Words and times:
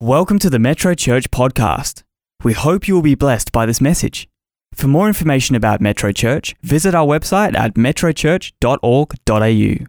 Welcome 0.00 0.38
to 0.38 0.48
the 0.48 0.60
Metro 0.60 0.94
Church 0.94 1.28
podcast. 1.32 2.04
We 2.44 2.52
hope 2.52 2.86
you 2.86 2.94
will 2.94 3.02
be 3.02 3.16
blessed 3.16 3.50
by 3.50 3.66
this 3.66 3.80
message. 3.80 4.28
For 4.72 4.86
more 4.86 5.08
information 5.08 5.56
about 5.56 5.80
Metro 5.80 6.12
Church, 6.12 6.54
visit 6.62 6.94
our 6.94 7.04
website 7.04 7.56
at 7.56 7.74
metrochurch.org.au. 7.74 9.86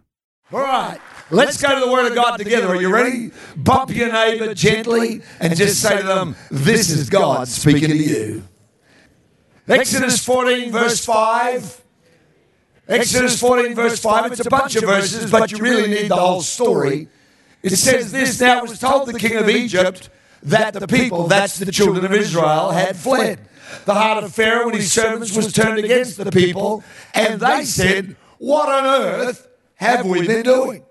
All 0.52 0.60
right, 0.64 0.98
let's 1.30 1.62
go 1.62 1.78
to 1.78 1.86
the 1.86 1.92
Word 1.92 2.08
of 2.08 2.16
God 2.16 2.38
together. 2.38 2.66
Are 2.66 2.82
you 2.82 2.92
ready? 2.92 3.30
Bump 3.56 3.94
your 3.94 4.12
neighbor 4.12 4.52
gently 4.52 5.22
and 5.38 5.56
just 5.56 5.80
say 5.80 5.98
to 5.98 6.02
them, 6.02 6.34
This 6.50 6.90
is 6.90 7.08
God 7.08 7.46
speaking 7.46 7.90
to 7.90 7.96
you. 7.96 8.42
Exodus 9.68 10.24
14, 10.24 10.72
verse 10.72 11.04
5. 11.04 11.84
Exodus 12.88 13.40
14, 13.40 13.76
verse 13.76 14.00
5. 14.00 14.32
It's 14.32 14.44
a 14.44 14.50
bunch 14.50 14.74
of 14.74 14.82
verses, 14.82 15.30
but 15.30 15.52
you 15.52 15.58
really 15.58 15.88
need 15.88 16.08
the 16.08 16.16
whole 16.16 16.42
story. 16.42 17.06
It 17.62 17.76
says 17.76 18.12
this 18.12 18.40
Now 18.40 18.64
it 18.64 18.68
was 18.68 18.78
told 18.78 19.08
the 19.08 19.18
king 19.18 19.36
of 19.36 19.48
Egypt 19.48 20.08
that 20.44 20.74
the 20.74 20.86
people, 20.86 21.26
that's 21.28 21.58
the 21.58 21.70
children 21.70 22.04
of 22.04 22.12
Israel, 22.12 22.70
had 22.70 22.96
fled. 22.96 23.40
The 23.84 23.94
heart 23.94 24.24
of 24.24 24.34
Pharaoh 24.34 24.68
and 24.68 24.76
his 24.76 24.92
servants 24.92 25.36
was 25.36 25.52
turned 25.52 25.78
against 25.78 26.16
the 26.16 26.30
people, 26.30 26.82
and 27.14 27.40
they 27.40 27.64
said, 27.64 28.16
What 28.38 28.68
on 28.68 28.86
earth 28.86 29.48
have 29.76 30.06
we 30.06 30.26
been 30.26 30.42
doing? 30.42 30.84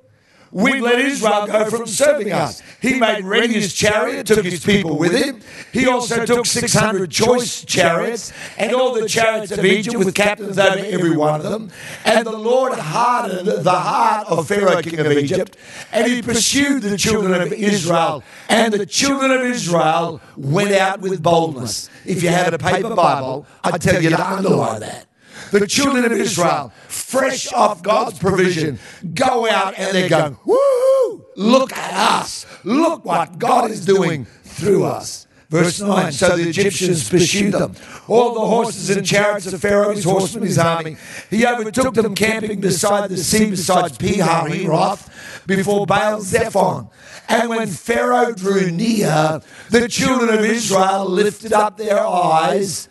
We 0.51 0.79
let 0.79 0.99
Israel 0.99 1.45
go 1.47 1.69
from 1.69 1.85
serving 1.85 2.31
us. 2.31 2.61
He 2.81 2.99
made 2.99 3.23
ready 3.23 3.53
his 3.53 3.73
chariot, 3.73 4.27
took 4.27 4.45
his 4.45 4.63
people 4.63 4.97
with 4.97 5.13
him. 5.13 5.41
He 5.71 5.87
also 5.87 6.25
took 6.25 6.45
600 6.45 7.11
choice 7.11 7.63
chariots 7.65 8.33
and 8.57 8.73
all 8.73 8.93
the 8.93 9.07
chariots 9.07 9.51
of 9.51 9.63
Egypt 9.63 9.97
with 9.97 10.15
captains 10.15 10.57
over 10.57 10.79
every 10.79 11.15
one 11.15 11.35
of 11.35 11.43
them. 11.43 11.71
And 12.05 12.25
the 12.25 12.37
Lord 12.37 12.73
hardened 12.73 13.47
the 13.47 13.71
heart 13.71 14.27
of 14.27 14.47
Pharaoh, 14.47 14.81
king 14.81 14.99
of 14.99 15.11
Egypt, 15.11 15.57
and 15.91 16.07
he 16.07 16.21
pursued 16.21 16.81
the 16.83 16.97
children 16.97 17.41
of 17.41 17.53
Israel. 17.53 18.23
And 18.47 18.73
the 18.73 18.85
children 18.85 19.31
of 19.31 19.41
Israel 19.41 20.21
went 20.35 20.71
out 20.71 21.01
with 21.01 21.21
boldness. 21.21 21.89
If 22.05 22.23
you 22.23 22.29
had 22.29 22.53
a 22.53 22.57
paper 22.57 22.95
Bible, 22.95 23.45
I'd 23.63 23.81
tell 23.81 24.01
you 24.01 24.09
to 24.09 24.27
underline 24.27 24.79
that 24.81 25.08
the 25.51 25.67
children 25.67 26.05
of 26.05 26.11
Israel, 26.11 26.71
fresh 26.87 27.51
off 27.53 27.81
God's 27.81 28.19
provision, 28.19 28.79
go 29.13 29.49
out 29.49 29.77
and 29.77 29.95
they're 29.95 30.09
going, 30.09 30.37
woo, 30.45 31.25
look 31.35 31.73
at 31.73 31.93
us. 31.93 32.45
Look 32.63 33.05
what 33.05 33.39
God 33.39 33.71
is 33.71 33.85
doing 33.85 34.25
through 34.43 34.85
us. 34.85 35.27
Verse 35.49 35.81
9 35.81 36.11
So 36.11 36.37
the 36.37 36.47
Egyptians 36.47 37.09
pursued 37.09 37.53
them, 37.53 37.75
all 38.07 38.35
the 38.35 38.41
horses 38.41 38.95
and 38.95 39.05
chariots 39.05 39.51
of 39.51 39.59
Pharaoh, 39.59 39.95
his 39.95 40.03
horsemen, 40.03 40.43
his 40.43 40.59
army. 40.59 40.97
He 41.31 41.45
overtook 41.45 41.95
them 41.95 42.13
camping 42.13 42.61
beside 42.61 43.09
the 43.09 43.17
sea, 43.17 43.49
besides 43.49 43.97
Pi 43.97 44.19
Hahiroth, 44.19 45.47
before 45.47 45.87
Baal 45.87 46.21
Zephon. 46.21 46.89
And 47.27 47.49
when 47.49 47.67
Pharaoh 47.67 48.33
drew 48.33 48.69
near, 48.69 49.41
the 49.71 49.87
children 49.87 50.29
of 50.29 50.45
Israel 50.45 51.05
lifted 51.05 51.53
up 51.53 51.77
their 51.77 51.99
eyes 51.99 52.87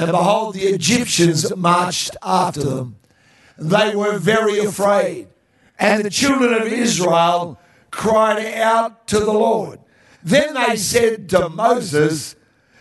and 0.00 0.12
behold, 0.12 0.54
the 0.54 0.62
Egyptians 0.62 1.54
marched 1.56 2.16
after 2.22 2.62
them. 2.62 2.96
They 3.58 3.94
were 3.94 4.18
very 4.18 4.58
afraid. 4.58 5.28
And 5.78 6.04
the 6.04 6.10
children 6.10 6.54
of 6.54 6.66
Israel 6.66 7.58
cried 7.90 8.54
out 8.54 9.06
to 9.08 9.20
the 9.20 9.32
Lord. 9.32 9.80
Then 10.22 10.54
they 10.54 10.76
said 10.76 11.28
to 11.30 11.48
Moses, 11.48 12.36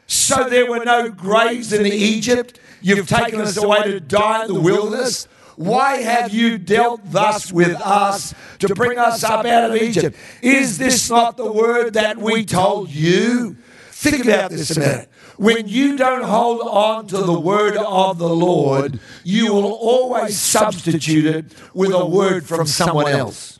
So 0.08 0.50
there 0.50 0.70
were 0.70 0.84
no 0.84 1.09
graves 1.09 1.73
in 1.73 1.86
Egypt? 1.86 2.59
You've 2.81 3.08
taken 3.08 3.42
us 3.42 3.58
away 3.58 3.83
to 3.83 4.00
die 4.00 4.45
in 4.45 4.54
the 4.54 4.59
wilderness? 4.59 5.28
Why 5.56 5.98
have 5.98 6.33
you 6.33 6.58
dealt 6.58 7.02
thus 7.11 7.52
with 7.52 7.76
us 7.81 8.33
to 8.59 8.73
bring 8.73 8.98
us 8.98 9.26
up 9.26 9.45
out 9.45 9.72
of 9.72 9.76
Egypt? 9.76 10.16
Is 10.42 10.78
this 10.78 11.09
not 11.09 11.36
the 11.36 11.52
word 11.52 11.95
that 11.95 12.17
we 12.17 12.45
told 12.45 12.89
you? 12.89 13.58
Think 14.00 14.23
about 14.23 14.52
this 14.52 14.78
a 14.78 14.80
minute. 14.80 15.09
When 15.36 15.67
you 15.67 15.97
don't 15.97 16.23
hold 16.23 16.61
on 16.61 17.08
to 17.08 17.17
the 17.17 17.38
word 17.38 17.75
of 17.75 18.17
the 18.17 18.30
Lord, 18.30 18.97
you 19.25 19.53
will 19.53 19.73
always 19.73 20.39
substitute 20.39 21.26
it 21.26 21.45
with 21.73 21.92
a 21.92 22.05
word 22.05 22.45
from 22.45 22.65
someone 22.65 23.11
else. 23.11 23.59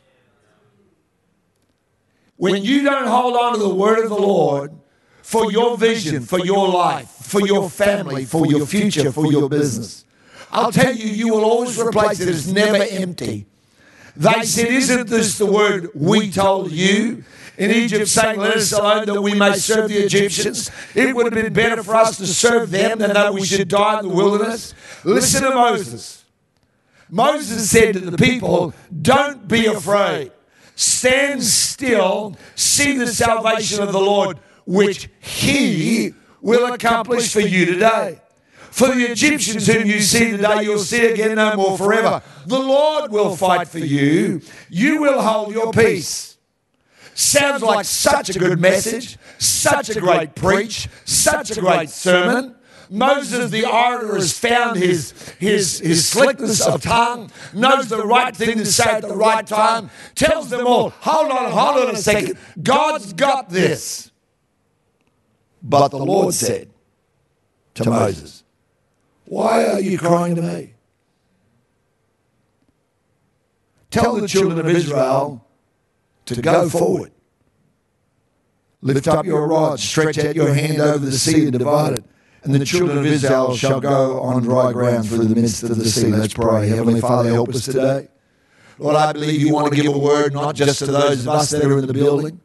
When 2.36 2.64
you 2.64 2.84
don't 2.84 3.06
hold 3.06 3.36
on 3.36 3.52
to 3.52 3.58
the 3.58 3.74
word 3.74 4.04
of 4.04 4.08
the 4.08 4.16
Lord 4.16 4.72
for 5.22 5.52
your 5.52 5.76
vision, 5.76 6.22
for 6.22 6.38
your 6.38 6.68
life, 6.68 7.10
for 7.10 7.46
your 7.46 7.68
family, 7.68 8.24
for 8.24 8.46
your 8.46 8.64
future, 8.64 9.12
for 9.12 9.30
your 9.30 9.46
business, 9.46 10.06
I'll 10.50 10.72
tell 10.72 10.96
you, 10.96 11.06
you 11.06 11.34
will 11.34 11.44
always 11.44 11.78
replace 11.78 12.18
it. 12.18 12.30
It's 12.30 12.46
never 12.46 12.82
empty. 12.88 13.46
They 14.16 14.42
said, 14.44 14.68
Isn't 14.68 15.08
this 15.08 15.36
the 15.36 15.44
word 15.44 15.90
we 15.94 16.30
told 16.30 16.72
you? 16.72 17.24
In 17.60 17.70
Egypt, 17.70 18.08
saying, 18.08 18.40
Let 18.40 18.56
us 18.56 18.72
alone 18.72 19.04
that 19.04 19.20
we 19.20 19.34
may 19.34 19.52
serve 19.54 19.90
the 19.90 19.98
Egyptians. 19.98 20.70
It 20.94 21.14
would 21.14 21.26
have 21.26 21.44
been 21.44 21.52
better 21.52 21.82
for 21.82 21.94
us 21.94 22.16
to 22.16 22.26
serve 22.26 22.70
them 22.70 22.98
than 22.98 23.12
that 23.12 23.34
we 23.34 23.44
should 23.44 23.68
die 23.68 24.00
in 24.00 24.08
the 24.08 24.14
wilderness. 24.14 24.74
Listen 25.04 25.42
to 25.42 25.50
Moses. 25.50 26.24
Moses 27.10 27.70
said 27.70 27.94
to 27.94 28.00
the 28.00 28.16
people, 28.16 28.72
Don't 29.02 29.46
be 29.46 29.66
afraid. 29.66 30.32
Stand 30.74 31.42
still, 31.42 32.36
see 32.54 32.96
the 32.96 33.08
salvation 33.08 33.82
of 33.82 33.92
the 33.92 34.00
Lord, 34.00 34.38
which 34.64 35.10
he 35.20 36.14
will 36.40 36.72
accomplish 36.72 37.30
for 37.30 37.40
you 37.40 37.66
today. 37.66 38.22
For 38.70 38.88
the 38.88 39.02
Egyptians 39.10 39.66
whom 39.66 39.86
you 39.86 40.00
see 40.00 40.30
today, 40.30 40.62
you'll 40.62 40.78
see 40.78 41.04
again 41.08 41.34
no 41.34 41.56
more 41.56 41.76
forever. 41.76 42.22
The 42.46 42.58
Lord 42.58 43.12
will 43.12 43.36
fight 43.36 43.68
for 43.68 43.80
you. 43.80 44.40
You 44.70 45.02
will 45.02 45.20
hold 45.20 45.52
your 45.52 45.72
peace. 45.72 46.29
Sounds 47.14 47.62
like 47.62 47.84
such 47.84 48.30
a 48.30 48.38
good 48.38 48.60
message, 48.60 49.18
such 49.38 49.90
a 49.90 50.00
great 50.00 50.34
preach, 50.34 50.88
such 51.04 51.56
a 51.56 51.60
great 51.60 51.90
sermon. 51.90 52.56
Moses, 52.90 53.50
the 53.52 53.64
orator, 53.64 54.14
has 54.16 54.36
found 54.36 54.76
his, 54.76 55.12
his, 55.38 55.78
his 55.78 56.08
slickness 56.08 56.66
of 56.66 56.82
tongue, 56.82 57.30
knows 57.54 57.88
the 57.88 58.04
right 58.04 58.34
thing 58.34 58.58
to 58.58 58.66
say 58.66 58.90
at 58.90 59.02
the 59.02 59.14
right 59.14 59.46
time, 59.46 59.90
tells 60.16 60.50
them 60.50 60.66
all, 60.66 60.90
hold 60.90 61.30
on, 61.30 61.52
hold 61.52 61.88
on 61.88 61.94
a 61.94 61.98
second. 61.98 62.36
God's 62.60 63.12
got 63.12 63.48
this. 63.48 64.10
But 65.62 65.88
the 65.88 65.98
Lord 65.98 66.34
said 66.34 66.70
to 67.74 67.88
Moses, 67.88 68.42
Why 69.26 69.66
are 69.66 69.80
you 69.80 69.96
crying 69.96 70.34
to 70.34 70.42
me? 70.42 70.74
Tell 73.90 74.16
the 74.16 74.26
children 74.26 74.58
of 74.58 74.68
Israel 74.68 75.46
to 76.34 76.42
go 76.42 76.68
forward. 76.68 77.12
Lift 78.82 79.08
up 79.08 79.26
your 79.26 79.46
rod, 79.46 79.78
stretch 79.78 80.18
out 80.18 80.34
your 80.34 80.54
hand 80.54 80.80
over 80.80 81.04
the 81.04 81.12
sea 81.12 81.42
and 81.42 81.52
divide 81.52 81.98
it. 81.98 82.04
And 82.42 82.54
the 82.54 82.64
children 82.64 82.96
of 82.98 83.04
Israel 83.04 83.54
shall 83.54 83.80
go 83.80 84.20
on 84.20 84.42
dry 84.42 84.72
ground 84.72 85.06
through 85.08 85.26
the 85.26 85.34
midst 85.34 85.62
of 85.62 85.76
the 85.76 85.84
sea. 85.84 86.08
Let's 86.08 86.32
pray. 86.32 86.68
Heavenly 86.68 87.00
Father, 87.00 87.30
help 87.30 87.50
us 87.50 87.66
today. 87.66 88.08
Lord, 88.78 88.96
I 88.96 89.12
believe 89.12 89.42
you 89.42 89.52
want 89.52 89.74
to 89.74 89.82
give 89.82 89.92
a 89.92 89.98
word 89.98 90.32
not 90.32 90.54
just 90.54 90.78
to 90.78 90.86
those 90.86 91.26
of 91.26 91.28
us 91.28 91.50
that 91.50 91.62
are 91.62 91.78
in 91.78 91.86
the 91.86 91.92
building, 91.92 92.40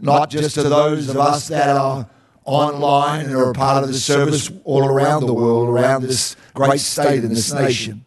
not 0.00 0.30
just 0.30 0.54
to 0.54 0.62
those 0.62 1.08
of 1.08 1.16
us 1.16 1.48
that 1.48 1.76
are 1.76 2.08
online 2.44 3.26
and 3.26 3.34
are 3.34 3.50
a 3.50 3.54
part 3.54 3.82
of 3.82 3.88
the 3.90 3.98
service 3.98 4.50
all 4.64 4.84
around 4.84 5.26
the 5.26 5.34
world, 5.34 5.68
around 5.68 6.02
this 6.02 6.36
great 6.54 6.80
state 6.80 7.24
and 7.24 7.32
this 7.32 7.52
nation. 7.52 8.04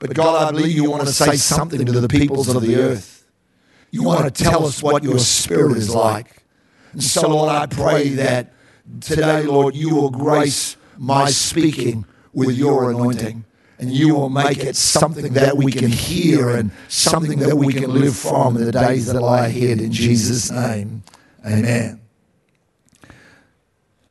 But 0.00 0.14
God, 0.14 0.48
I 0.48 0.50
believe 0.50 0.74
you 0.74 0.90
want 0.90 1.06
to 1.06 1.12
say 1.12 1.36
something 1.36 1.86
to 1.86 2.00
the 2.00 2.08
peoples 2.08 2.48
of 2.48 2.62
the 2.62 2.74
earth. 2.74 3.21
You 3.92 4.02
want 4.02 4.34
to 4.34 4.42
tell 4.42 4.64
us 4.64 4.82
what 4.82 5.04
your 5.04 5.18
spirit 5.18 5.76
is 5.76 5.94
like. 5.94 6.44
And 6.92 7.02
so, 7.02 7.28
Lord, 7.28 7.50
I 7.50 7.66
pray 7.66 8.08
that 8.10 8.54
today, 9.02 9.42
Lord, 9.42 9.76
you 9.76 9.94
will 9.94 10.10
grace 10.10 10.78
my 10.96 11.28
speaking 11.30 12.06
with 12.32 12.56
your 12.56 12.90
anointing. 12.90 13.44
And 13.78 13.92
you 13.92 14.14
will 14.14 14.30
make 14.30 14.58
it 14.58 14.76
something 14.76 15.34
that 15.34 15.56
we 15.58 15.72
can 15.72 15.90
hear 15.90 16.50
and 16.50 16.70
something 16.88 17.40
that 17.40 17.56
we 17.56 17.72
can 17.74 17.92
live 17.92 18.16
from 18.16 18.56
in 18.56 18.64
the 18.64 18.72
days 18.72 19.06
that 19.06 19.20
lie 19.20 19.48
ahead. 19.48 19.80
In 19.80 19.92
Jesus' 19.92 20.50
name, 20.50 21.02
amen. 21.44 22.00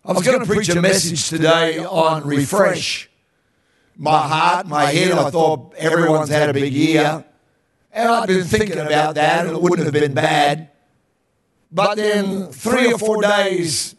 I 0.06 0.12
was 0.12 0.26
going 0.26 0.42
to 0.42 0.46
preach 0.46 0.70
a 0.70 0.82
message 0.82 1.28
today 1.28 1.80
on 1.80 2.28
refresh. 2.28 3.10
My 3.96 4.28
heart, 4.28 4.68
my 4.68 4.86
head, 4.86 5.14
I 5.14 5.30
thought 5.32 5.74
everyone's 5.76 6.30
had 6.30 6.50
a 6.50 6.54
big 6.54 6.74
year. 6.74 7.26
And 7.94 8.08
I'd 8.10 8.28
been 8.28 8.44
thinking 8.46 8.80
about 8.80 9.16
that, 9.16 9.46
and 9.46 9.56
it 9.56 9.62
wouldn't 9.62 9.84
have 9.84 9.94
been 9.94 10.14
bad. 10.14 10.70
But 11.72 11.96
then, 11.96 12.48
three 12.48 12.92
or 12.92 12.98
four 12.98 13.22
days 13.22 13.96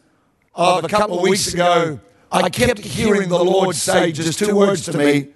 of 0.55 0.83
a 0.83 0.87
couple 0.87 1.17
of 1.17 1.23
weeks 1.23 1.53
ago, 1.53 1.99
I 2.31 2.49
kept 2.49 2.79
hearing 2.79 3.29
the 3.29 3.43
Lord 3.43 3.75
say 3.75 4.11
just 4.11 4.39
two 4.39 4.55
words 4.55 4.85
to 4.85 4.97
me 4.97 5.29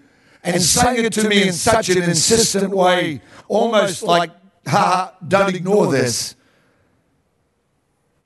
and 0.43 0.61
saying 0.61 1.05
it 1.05 1.13
to 1.13 1.27
me 1.27 1.47
in 1.47 1.53
such 1.53 1.89
an 1.89 2.01
insistent 2.01 2.71
way, 2.73 3.21
almost 3.47 4.03
like, 4.03 4.31
ha, 4.65 5.15
don't 5.27 5.55
ignore 5.55 5.91
this. 5.91 6.35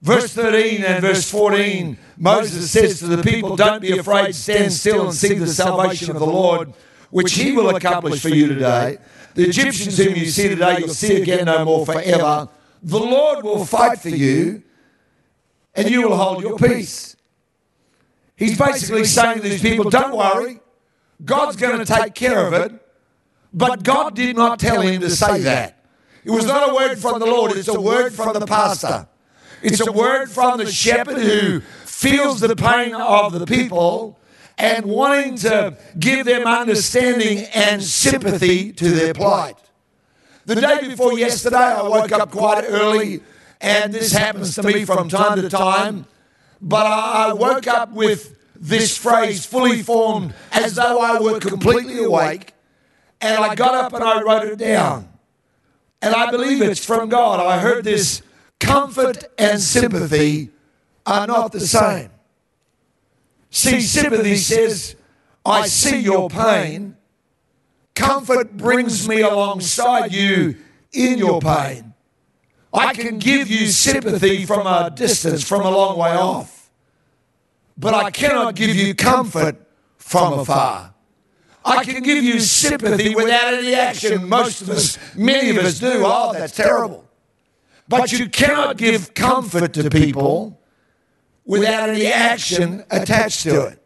Verse 0.02 0.34
13 0.34 0.84
and 0.84 1.02
verse 1.02 1.30
14, 1.30 1.98
Moses 2.18 2.72
says 2.72 3.00
to 3.00 3.08
the 3.08 3.22
people, 3.22 3.56
Don't 3.56 3.82
be 3.82 3.98
afraid, 3.98 4.34
stand 4.34 4.74
still 4.74 5.06
and 5.06 5.14
see 5.14 5.36
the 5.36 5.48
salvation 5.48 6.12
of 6.12 6.20
the 6.20 6.26
Lord, 6.26 6.74
which 7.12 7.34
he 7.34 7.52
will 7.52 7.76
accomplish 7.76 8.22
for 8.22 8.30
you 8.30 8.48
today. 8.48 8.98
The 9.34 9.48
Egyptians 9.48 9.98
whom 9.98 10.16
you 10.16 10.26
see 10.26 10.50
today, 10.50 10.78
you'll 10.80 10.90
see 10.90 11.22
again 11.22 11.46
no 11.46 11.64
more 11.66 11.86
forever. 11.86 12.50
The 12.84 13.00
Lord 13.00 13.44
will 13.44 13.66
fight 13.66 14.00
for 14.00 14.10
you. 14.10 14.64
and 15.76 15.90
you 15.90 16.08
will 16.08 16.18
hold 16.18 16.44
your 16.44 16.58
peace. 16.58 17.16
He's 18.36 18.58
basically 18.58 19.06
saying 19.06 19.38
to 19.38 19.44
these 19.44 19.62
people, 19.62 19.90
don't 19.90 20.16
worry, 20.16 20.60
God's 21.24 21.56
going 21.56 21.78
to 21.80 21.86
take 21.86 22.14
care 22.14 22.46
of 22.48 22.54
it. 22.54 22.74
But 23.54 23.84
God 23.84 24.16
did 24.16 24.36
not 24.36 24.60
tell 24.60 24.82
him 24.82 25.02
to 25.02 25.10
say 25.10 25.42
that. 25.42 25.86
It 26.24 26.32
was 26.32 26.46
not 26.46 26.70
a 26.70 26.74
word 26.74 26.98
from 27.00 27.20
the 27.20 27.26
Lord, 27.26 27.52
it's 27.54 27.68
a 27.68 27.80
word 27.80 28.14
from 28.14 28.34
the 28.34 28.46
pastor. 28.46 29.08
It's 29.62 29.86
a 29.86 29.92
word 29.92 30.30
from 30.30 30.58
the 30.58 30.72
shepherd 30.72 31.18
who 31.18 31.62
feels 31.86 32.40
the 32.40 32.56
pain 32.56 32.96
of 32.96 33.38
the 33.38 33.46
people 33.46 34.18
and 34.58 34.86
wanting 34.86 35.36
to 35.38 35.78
give 35.98 36.26
them 36.26 36.46
understanding 36.46 37.46
and 37.54 37.82
sympathy 37.82 38.72
to 38.74 38.90
their 38.90 39.14
plight. 39.14 39.56
The 40.46 40.56
day 40.56 40.88
before 40.88 41.18
yesterday, 41.18 41.58
I 41.58 41.84
woke 41.84 42.12
up 42.12 42.32
quite 42.32 42.64
early, 42.68 43.22
and 43.60 43.94
this 43.94 44.12
happens 44.12 44.56
to 44.56 44.64
me 44.64 44.86
from 44.86 45.10
time 45.10 45.42
to 45.42 45.50
time. 45.50 46.06
But 46.62 46.86
I 46.86 47.34
woke 47.34 47.68
up 47.68 47.92
with 47.92 48.38
this 48.56 48.98
phrase 48.98 49.46
fully 49.46 49.82
formed 49.82 50.34
as 50.52 50.76
though 50.76 51.00
I 51.00 51.20
were 51.20 51.40
completely 51.40 52.04
awake, 52.04 52.54
and 53.20 53.44
I 53.44 53.56
got 53.56 53.74
up 53.74 53.94
and 53.94 54.04
I 54.04 54.22
wrote 54.22 54.46
it 54.46 54.58
down. 54.58 55.10
And 56.02 56.16
I 56.16 56.32
believe 56.32 56.62
it's 56.62 56.84
from 56.84 57.10
God. 57.10 57.40
I 57.40 57.60
heard 57.60 57.84
this 57.84 58.22
comfort 58.60 59.24
and 59.38 59.60
sympathy 59.60 60.50
are 61.06 61.28
not 61.28 61.52
the 61.52 61.60
same. 61.60 62.10
See, 63.52 63.82
sympathy 63.82 64.38
says, 64.38 64.96
I 65.46 65.68
see 65.68 66.00
your 66.00 66.30
pain. 66.30 66.96
Comfort 67.94 68.56
brings 68.56 69.08
me 69.08 69.22
alongside 69.22 70.14
you 70.14 70.56
in 70.94 71.18
your 71.18 71.42
pain. 71.42 71.94
I 72.74 72.94
can 72.94 73.20
give 73.20 73.50
you 73.50 73.68
sympathy 73.68 74.46
from 74.46 74.66
a 74.66 74.90
distance, 74.90 75.46
from 75.46 75.62
a 75.62 75.70
long 75.70 75.98
way 75.98 76.12
off. 76.12 76.72
But 77.78 77.94
I 77.94 78.10
cannot 78.10 78.56
give 78.56 78.74
you 78.74 78.96
comfort 78.96 79.58
from 79.98 80.40
afar. 80.40 80.94
I 81.66 81.84
can 81.84 82.02
give 82.02 82.24
you 82.24 82.40
sympathy 82.40 83.14
without 83.14 83.54
any 83.54 83.76
action. 83.76 84.30
Most 84.30 84.62
of 84.62 84.70
us, 84.70 84.98
many 85.16 85.50
of 85.50 85.58
us 85.58 85.80
do. 85.80 86.04
Oh, 86.06 86.32
that's 86.32 86.56
terrible. 86.56 87.06
But 87.90 88.14
you 88.14 88.30
cannot 88.30 88.78
give 88.78 89.14
comfort 89.14 89.74
to 89.74 89.90
people 89.90 90.61
without 91.46 91.90
any 91.90 92.08
action 92.08 92.84
attached 92.90 93.44
to 93.44 93.68
it. 93.68 93.84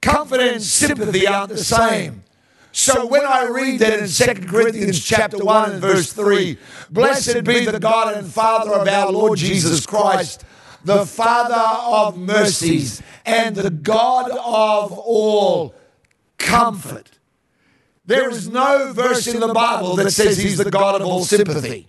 Comfort 0.00 0.40
and 0.40 0.62
sympathy 0.62 1.26
aren't 1.26 1.50
the 1.50 1.58
same. 1.58 2.24
So 2.72 3.06
when 3.06 3.24
I 3.24 3.46
read 3.46 3.80
that 3.80 3.98
in 3.98 4.08
2 4.08 4.46
Corinthians 4.46 5.04
chapter 5.04 5.38
1 5.38 5.72
and 5.72 5.80
verse 5.80 6.12
3, 6.12 6.56
blessed 6.90 7.44
be 7.44 7.66
the 7.66 7.80
God 7.80 8.16
and 8.16 8.26
Father 8.26 8.72
of 8.72 8.86
our 8.86 9.10
Lord 9.10 9.38
Jesus 9.38 9.84
Christ, 9.84 10.44
the 10.84 11.04
Father 11.04 11.54
of 11.54 12.16
mercies 12.16 13.02
and 13.26 13.56
the 13.56 13.70
God 13.70 14.30
of 14.30 14.92
all 14.92 15.74
comfort. 16.38 17.18
There 18.06 18.30
is 18.30 18.48
no 18.48 18.92
verse 18.92 19.26
in 19.26 19.40
the 19.40 19.52
Bible 19.52 19.96
that 19.96 20.10
says 20.12 20.38
he's 20.38 20.58
the 20.58 20.70
God 20.70 21.00
of 21.00 21.06
all 21.06 21.24
sympathy. 21.24 21.88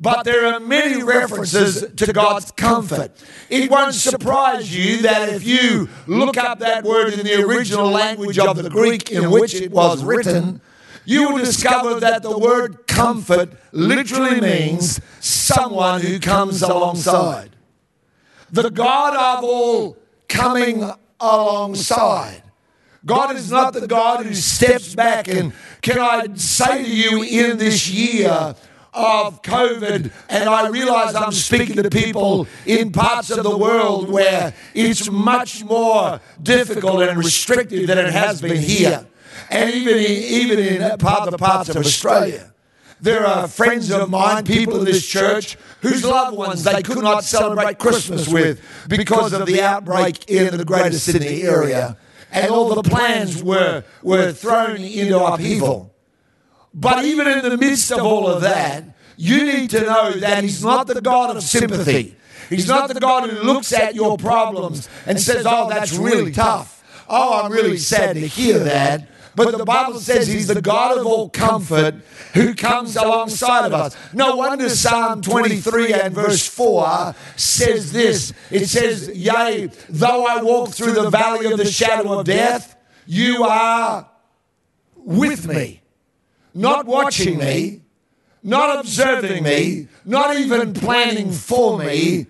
But 0.00 0.24
there 0.24 0.46
are 0.52 0.58
many 0.58 1.02
references 1.02 1.86
to 1.96 2.12
God's 2.12 2.50
comfort. 2.50 3.12
It 3.48 3.70
won't 3.70 3.94
surprise 3.94 4.74
you 4.74 5.02
that 5.02 5.28
if 5.28 5.46
you 5.46 5.88
look 6.06 6.36
up 6.36 6.58
that 6.58 6.84
word 6.84 7.12
in 7.12 7.24
the 7.24 7.42
original 7.42 7.90
language 7.90 8.38
of 8.38 8.56
the 8.56 8.68
Greek 8.68 9.10
in 9.10 9.30
which 9.30 9.54
it 9.54 9.70
was 9.70 10.02
written, 10.02 10.60
you 11.04 11.30
will 11.30 11.44
discover 11.44 12.00
that 12.00 12.22
the 12.22 12.36
word 12.36 12.86
comfort 12.86 13.50
literally 13.72 14.40
means 14.40 15.00
someone 15.20 16.00
who 16.00 16.18
comes 16.18 16.62
alongside. 16.62 17.50
The 18.50 18.70
God 18.70 19.14
of 19.38 19.44
all 19.44 19.96
coming 20.28 20.90
alongside. 21.20 22.42
God 23.06 23.36
is 23.36 23.50
not 23.50 23.74
the 23.74 23.86
God 23.86 24.24
who 24.24 24.34
steps 24.34 24.94
back 24.94 25.28
and 25.28 25.52
can 25.82 25.98
I 25.98 26.26
say 26.34 26.84
to 26.84 26.90
you 26.90 27.22
in 27.22 27.58
this 27.58 27.90
year 27.90 28.54
of 28.94 29.42
COVID, 29.42 30.12
and 30.28 30.48
I 30.48 30.68
realize 30.68 31.14
I'm 31.14 31.32
speaking 31.32 31.76
to 31.76 31.90
people 31.90 32.46
in 32.64 32.92
parts 32.92 33.30
of 33.30 33.42
the 33.42 33.56
world 33.56 34.08
where 34.08 34.54
it's 34.72 35.10
much 35.10 35.64
more 35.64 36.20
difficult 36.42 37.02
and 37.02 37.18
restrictive 37.18 37.86
than 37.88 37.98
it 37.98 38.12
has 38.12 38.40
been 38.40 38.62
here, 38.62 39.06
and 39.50 39.74
even 39.74 39.96
in, 39.96 40.04
even 40.04 40.58
in 40.58 40.98
part 40.98 41.30
the 41.30 41.38
parts 41.38 41.68
of 41.68 41.76
Australia. 41.78 42.52
There 43.00 43.26
are 43.26 43.48
friends 43.48 43.90
of 43.90 44.08
mine, 44.08 44.44
people 44.44 44.78
in 44.78 44.84
this 44.86 45.06
church, 45.06 45.58
whose 45.82 46.04
loved 46.04 46.36
ones 46.36 46.64
they 46.64 46.82
could 46.82 47.02
not 47.02 47.22
celebrate 47.24 47.78
Christmas 47.78 48.28
with 48.28 48.62
because 48.88 49.32
of 49.34 49.46
the 49.46 49.60
outbreak 49.60 50.30
in 50.30 50.56
the 50.56 50.64
Greater 50.64 50.98
Sydney 50.98 51.42
area. 51.42 51.98
And 52.32 52.50
all 52.50 52.74
the 52.74 52.82
plans 52.82 53.42
were, 53.42 53.84
were 54.02 54.32
thrown 54.32 54.78
into 54.78 55.22
upheaval. 55.22 55.93
But 56.74 57.04
even 57.04 57.28
in 57.28 57.42
the 57.42 57.56
midst 57.56 57.92
of 57.92 58.00
all 58.00 58.26
of 58.26 58.42
that, 58.42 58.84
you 59.16 59.44
need 59.44 59.70
to 59.70 59.80
know 59.80 60.12
that 60.12 60.42
He's 60.42 60.64
not 60.64 60.86
the 60.86 61.00
God 61.00 61.36
of 61.36 61.42
sympathy. 61.42 62.16
He's 62.50 62.68
not 62.68 62.92
the 62.92 63.00
God 63.00 63.30
who 63.30 63.42
looks 63.42 63.72
at 63.72 63.94
your 63.94 64.18
problems 64.18 64.88
and 65.06 65.20
says, 65.20 65.46
Oh, 65.48 65.68
that's 65.68 65.92
really 65.92 66.32
tough. 66.32 66.82
Oh, 67.08 67.42
I'm 67.42 67.52
really 67.52 67.76
sad 67.76 68.14
to 68.14 68.26
hear 68.26 68.58
that. 68.60 69.08
But 69.36 69.56
the 69.56 69.64
Bible 69.64 69.98
says 69.98 70.28
He's 70.28 70.48
the 70.48 70.60
God 70.62 70.98
of 70.98 71.06
all 71.06 71.28
comfort 71.28 71.96
who 72.34 72.54
comes 72.54 72.96
alongside 72.96 73.66
of 73.66 73.72
us. 73.72 73.96
No 74.12 74.36
wonder 74.36 74.68
Psalm 74.68 75.22
23 75.22 75.92
and 75.92 76.14
verse 76.14 76.46
4 76.46 77.14
says 77.36 77.92
this 77.92 78.32
it 78.50 78.66
says, 78.66 79.08
Yea, 79.08 79.70
though 79.88 80.26
I 80.26 80.42
walk 80.42 80.70
through 80.70 80.92
the 80.92 81.10
valley 81.10 81.50
of 81.50 81.58
the 81.58 81.66
shadow 81.66 82.18
of 82.18 82.26
death, 82.26 82.76
you 83.06 83.44
are 83.44 84.08
with 84.96 85.46
me, 85.46 85.82
not 86.54 86.86
watching 86.86 87.38
me, 87.38 87.82
not 88.42 88.78
observing 88.80 89.42
me, 89.42 89.88
not 90.04 90.36
even 90.36 90.72
planning 90.72 91.32
for 91.32 91.78
me. 91.78 92.26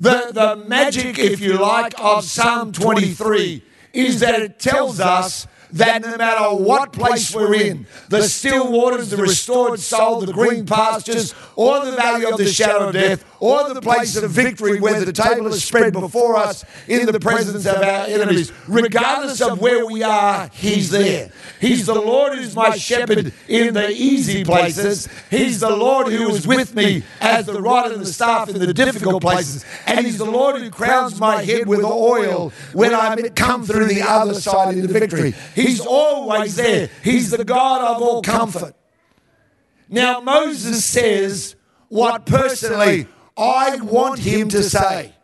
The, 0.00 0.30
the 0.32 0.64
magic, 0.68 1.18
if 1.18 1.40
you 1.40 1.58
like, 1.58 1.94
of 1.98 2.24
Psalm 2.24 2.72
23 2.72 3.62
is 3.92 4.20
that 4.20 4.40
it 4.40 4.58
tells 4.58 4.98
us 4.98 5.46
that 5.72 6.02
no 6.02 6.16
matter 6.16 6.54
what 6.54 6.92
place 6.92 7.34
we're 7.34 7.54
in, 7.54 7.86
the 8.08 8.22
still 8.22 8.70
waters, 8.70 9.10
the 9.10 9.16
restored 9.16 9.80
soul, 9.80 10.20
the 10.20 10.32
green 10.32 10.66
pastures, 10.66 11.34
or 11.56 11.84
the 11.84 11.92
valley 11.92 12.26
of 12.26 12.36
the 12.36 12.46
shadow 12.46 12.88
of 12.88 12.92
death, 12.94 13.24
or 13.40 13.72
the 13.72 13.80
place 13.80 14.16
of 14.16 14.30
victory 14.30 14.80
where 14.80 15.04
the 15.04 15.12
table 15.12 15.46
is 15.48 15.64
spread 15.64 15.92
before 15.92 16.36
us 16.36 16.64
in 16.88 17.06
the 17.06 17.18
presence 17.18 17.66
of 17.66 17.76
our 17.76 18.06
enemies, 18.06 18.52
regardless 18.68 19.40
of 19.40 19.60
where 19.60 19.86
we 19.86 20.02
are, 20.02 20.48
He's 20.52 20.90
there. 20.90 21.30
He's 21.60 21.86
the 21.86 21.94
Lord 21.94 22.34
who's 22.34 22.54
my 22.54 22.76
shepherd 22.76 23.32
in 23.48 23.74
the 23.74 23.90
easy 23.90 24.44
places. 24.44 25.08
He's 25.30 25.60
the 25.60 25.74
Lord 25.74 26.08
who 26.08 26.28
is 26.30 26.46
with 26.46 26.74
me 26.74 27.02
as 27.20 27.46
the 27.46 27.60
rod 27.60 27.92
and 27.92 28.02
the 28.02 28.06
staff 28.06 28.48
in 28.48 28.58
the 28.58 28.74
difficult 28.74 29.22
places. 29.22 29.64
And 29.86 30.04
He's 30.04 30.18
the 30.18 30.24
Lord 30.24 30.60
who 30.60 30.70
crowns 30.70 31.18
my 31.18 31.42
head 31.42 31.66
with 31.66 31.84
oil 31.84 32.52
when 32.72 32.94
I 32.94 33.16
come 33.30 33.64
through 33.64 33.86
the 33.86 34.02
other 34.02 34.34
side 34.34 34.76
into 34.76 34.92
victory. 34.92 35.34
He's 35.62 35.80
always 35.80 36.56
there. 36.56 36.90
He's 37.02 37.30
the 37.30 37.44
God 37.44 37.96
of 37.96 38.02
all 38.02 38.22
comfort. 38.22 38.74
Now, 39.88 40.20
Moses 40.20 40.84
says 40.84 41.56
what 41.88 42.24
personally 42.24 43.06
I 43.36 43.76
want 43.76 44.18
him 44.18 44.48
to 44.50 44.62
say. 44.62 45.14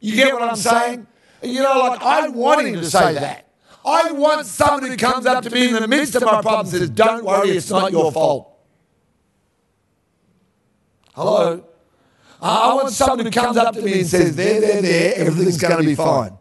You 0.00 0.16
get 0.16 0.32
what 0.32 0.42
I'm 0.42 0.56
saying? 0.56 1.06
You 1.42 1.62
know, 1.62 1.78
like 1.78 2.02
I 2.02 2.28
want 2.28 2.66
him 2.66 2.74
to 2.74 2.90
say 2.90 3.14
that. 3.14 3.46
I 3.84 4.10
want 4.12 4.46
someone 4.46 4.90
who 4.90 4.96
comes 4.96 5.26
up 5.26 5.44
to 5.44 5.50
me 5.50 5.68
in 5.68 5.74
the 5.74 5.86
midst 5.86 6.16
of 6.16 6.22
my 6.22 6.42
problems 6.42 6.72
and 6.72 6.80
says, 6.80 6.90
Don't 6.90 7.24
worry, 7.24 7.50
it's 7.50 7.70
not 7.70 7.92
your 7.92 8.10
fault. 8.10 8.52
Hello? 11.14 11.64
I 12.42 12.74
want 12.74 12.90
someone 12.90 13.24
who 13.24 13.30
comes 13.30 13.56
up 13.56 13.74
to 13.74 13.82
me 13.82 14.00
and 14.00 14.06
says, 14.06 14.34
There, 14.34 14.60
there, 14.60 14.82
there, 14.82 15.14
everything's 15.16 15.58
going 15.58 15.76
to 15.76 15.84
be 15.84 15.94
fine. 15.94 16.36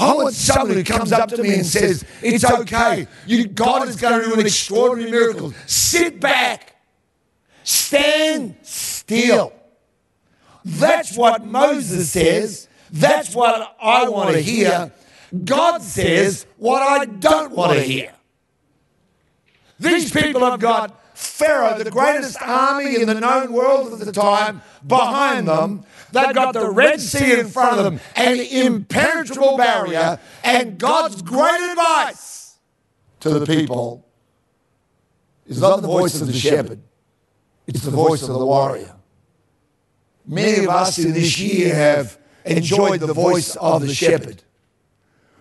I 0.00 0.14
want 0.14 0.34
someone 0.34 0.76
who 0.76 0.82
comes 0.82 1.12
up 1.12 1.28
to 1.28 1.42
me 1.42 1.54
and 1.54 1.66
says, 1.66 2.06
It's 2.22 2.42
okay. 2.42 3.06
You, 3.26 3.46
God 3.46 3.86
is 3.86 3.96
going 3.96 4.22
to 4.22 4.26
do 4.26 4.34
an 4.34 4.40
extraordinary 4.40 5.10
miracle. 5.10 5.52
Sit 5.66 6.18
back. 6.20 6.74
Stand 7.64 8.56
still. 8.62 9.52
That's 10.64 11.14
what 11.16 11.44
Moses 11.44 12.10
says. 12.10 12.66
That's 12.90 13.34
what 13.34 13.76
I 13.80 14.08
want 14.08 14.34
to 14.34 14.40
hear. 14.40 14.90
God 15.44 15.82
says 15.82 16.46
what 16.56 16.82
I 16.82 17.04
don't 17.04 17.52
want 17.52 17.74
to 17.74 17.80
hear. 17.80 18.14
These 19.78 20.12
people 20.12 20.40
have 20.40 20.60
got 20.60 20.98
Pharaoh, 21.16 21.78
the 21.78 21.90
greatest 21.90 22.40
army 22.40 23.00
in 23.00 23.06
the 23.06 23.20
known 23.20 23.52
world 23.52 23.92
at 23.92 24.06
the 24.06 24.12
time, 24.12 24.62
behind 24.86 25.46
them. 25.46 25.84
They've 26.12 26.34
got 26.34 26.54
the 26.54 26.70
Red 26.70 27.00
Sea 27.00 27.40
in 27.40 27.48
front 27.48 27.78
of 27.78 27.84
them, 27.84 28.00
an 28.16 28.40
impenetrable 28.40 29.56
barrier, 29.56 30.18
and 30.42 30.78
God's 30.78 31.22
great 31.22 31.70
advice 31.70 32.58
to 33.20 33.38
the 33.38 33.46
people 33.46 34.06
is 35.46 35.60
not 35.60 35.82
the 35.82 35.88
voice 35.88 36.20
of 36.20 36.26
the 36.26 36.32
shepherd, 36.32 36.80
it's 37.66 37.82
the 37.82 37.90
voice 37.90 38.22
of 38.22 38.38
the 38.38 38.46
warrior. 38.46 38.94
Many 40.26 40.64
of 40.64 40.70
us 40.70 40.98
in 40.98 41.12
this 41.12 41.38
year 41.38 41.74
have 41.74 42.18
enjoyed 42.44 43.00
the 43.00 43.12
voice 43.12 43.56
of 43.56 43.82
the 43.82 43.92
shepherd. 43.92 44.42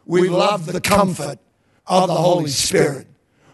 We've 0.05 0.31
loved 0.31 0.65
the 0.65 0.81
comfort 0.81 1.37
of 1.85 2.07
the 2.07 2.15
Holy 2.15 2.49
Spirit. 2.49 3.07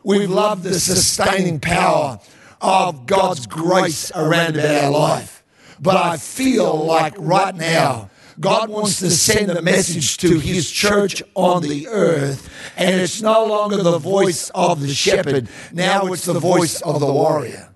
We've 0.04 0.30
loved 0.30 0.64
the 0.64 0.80
sustaining 0.80 1.60
power 1.60 2.20
of 2.62 3.06
God's 3.06 3.48
grace 3.48 4.12
around 4.16 4.56
about 4.56 4.84
our 4.86 4.92
life. 4.92 5.35
But 5.80 5.98
I 5.98 6.18
feel 6.18 6.86
like 6.86 7.14
right 7.18 7.56
now, 7.56 8.10
God 8.40 8.70
wants 8.70 9.00
to 9.00 9.10
send 9.10 9.50
a 9.52 9.62
message 9.62 10.18
to 10.18 10.40
his 10.40 10.70
church 10.70 11.24
on 11.36 11.62
the 11.62 11.88
earth, 11.88 12.50
and 12.76 13.00
it's 13.00 13.22
no 13.22 13.46
longer 13.46 13.82
the 13.82 13.98
voice 13.98 14.50
of 14.54 14.82
the 14.82 14.94
shepherd, 14.94 15.48
now 15.72 16.08
it's 16.08 16.26
the 16.26 16.40
voice 16.40 16.82
of 16.82 17.00
the 17.00 17.12
warrior. 17.12 17.70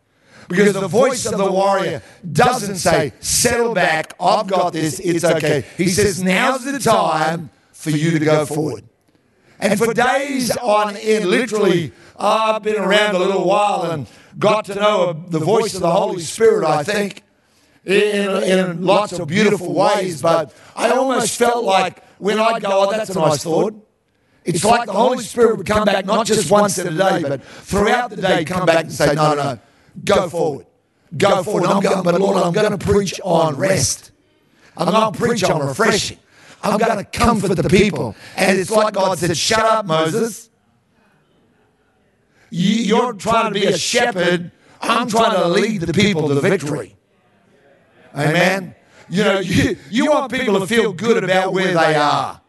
Because 0.50 0.74
the 0.74 0.88
voice 0.88 1.25
of 1.25 1.38
the 1.38 1.50
warrior 1.50 2.01
doesn't 2.29 2.77
say, 2.77 3.13
settle 3.20 3.74
back, 3.74 4.15
I've 4.20 4.48
got 4.48 4.74
this, 4.74 5.00
it's 5.00 5.24
okay. 5.24 5.63
He 5.77 5.89
says, 5.89 6.22
now's 6.22 6.65
the 6.65 6.79
time 6.79 7.51
for 7.72 7.91
you 7.91 8.18
to 8.18 8.25
go 8.25 8.46
forward. 8.46 8.84
And 9.60 9.77
for 9.77 9.94
days 9.94 10.56
on 10.58 10.96
end, 10.98 11.25
literally, 11.25 11.91
I've 12.18 12.63
been 12.63 12.77
around 12.77 13.15
a 13.15 13.20
little 13.20 13.46
while 13.46 13.91
and 13.91 14.08
got 14.38 14.65
to 14.65 14.75
know 14.75 15.13
the 15.13 15.39
voice 15.39 15.75
of 15.75 15.82
the 15.82 15.91
Holy 15.91 16.22
Spirit, 16.22 16.65
I 16.65 16.84
think, 16.84 17.24
in, 17.86 18.44
in 18.44 18.84
lots 18.86 19.14
of 19.14 19.28
beautiful 19.28 19.74
ways. 19.74 20.22
But 20.22 20.56
I 20.76 20.92
almost 20.92 21.38
felt 21.38 21.64
like 21.64 22.04
when 22.18 22.40
I'd 22.40 22.62
go, 22.62 22.88
oh, 22.88 22.92
that's 22.92 23.10
a 23.10 23.20
nice 23.20 23.44
thought. 23.44 23.74
It's 24.46 24.64
like 24.64 24.86
the 24.86 24.94
Holy 24.94 25.24
Spirit 25.24 25.58
would 25.58 25.68
come 25.68 25.86
back 25.86 26.06
not 26.06 26.26
just 26.26 26.50
once 26.50 26.78
in 26.78 26.88
a 26.88 26.98
day, 26.98 27.22
but 27.28 27.44
throughout 27.44 28.10
the 28.10 28.18
day, 28.18 28.46
come 28.46 28.66
back 28.66 28.86
and 28.86 28.92
say, 28.92 29.14
no, 29.14 29.36
no, 29.36 29.60
go 30.04 30.30
forward. 30.30 30.66
Go 31.16 31.44
forward. 31.44 31.66
I'm 31.66 31.82
going, 31.82 32.04
but 32.04 32.20
Lord, 32.20 32.38
I'm 32.38 32.54
going 32.54 32.78
to 32.78 32.78
preach 32.78 33.20
on 33.24 33.56
rest. 33.58 34.12
I'm 34.78 34.92
going 34.92 35.12
to 35.12 35.20
preach 35.20 35.44
on 35.44 35.66
refreshing. 35.66 36.18
I'm 36.62 36.78
going 36.78 36.98
to 36.98 37.04
comfort 37.04 37.56
the 37.56 37.70
people. 37.70 38.16
And 38.36 38.58
it's 38.58 38.70
like 38.70 38.94
God 38.94 39.18
said, 39.18 39.36
shut 39.36 39.60
up, 39.60 39.86
Moses. 39.86 40.50
You're 42.50 43.14
trying 43.14 43.54
to 43.54 43.60
be 43.60 43.66
a 43.66 43.78
shepherd. 43.78 44.52
I'm 44.82 45.08
trying 45.08 45.36
to 45.36 45.48
lead 45.48 45.82
the 45.82 45.94
people 45.94 46.30
to 46.30 46.40
victory. 46.42 46.96
Amen. 48.16 48.75
You 49.10 49.24
know, 49.24 49.39
you, 49.39 49.78
you 49.89 50.12
want 50.12 50.32
people 50.32 50.60
to 50.60 50.68
feel 50.68 50.94
good 50.94 51.24
about 51.24 51.54
where 51.54 51.74
they 51.74 51.96
are. 51.96 52.42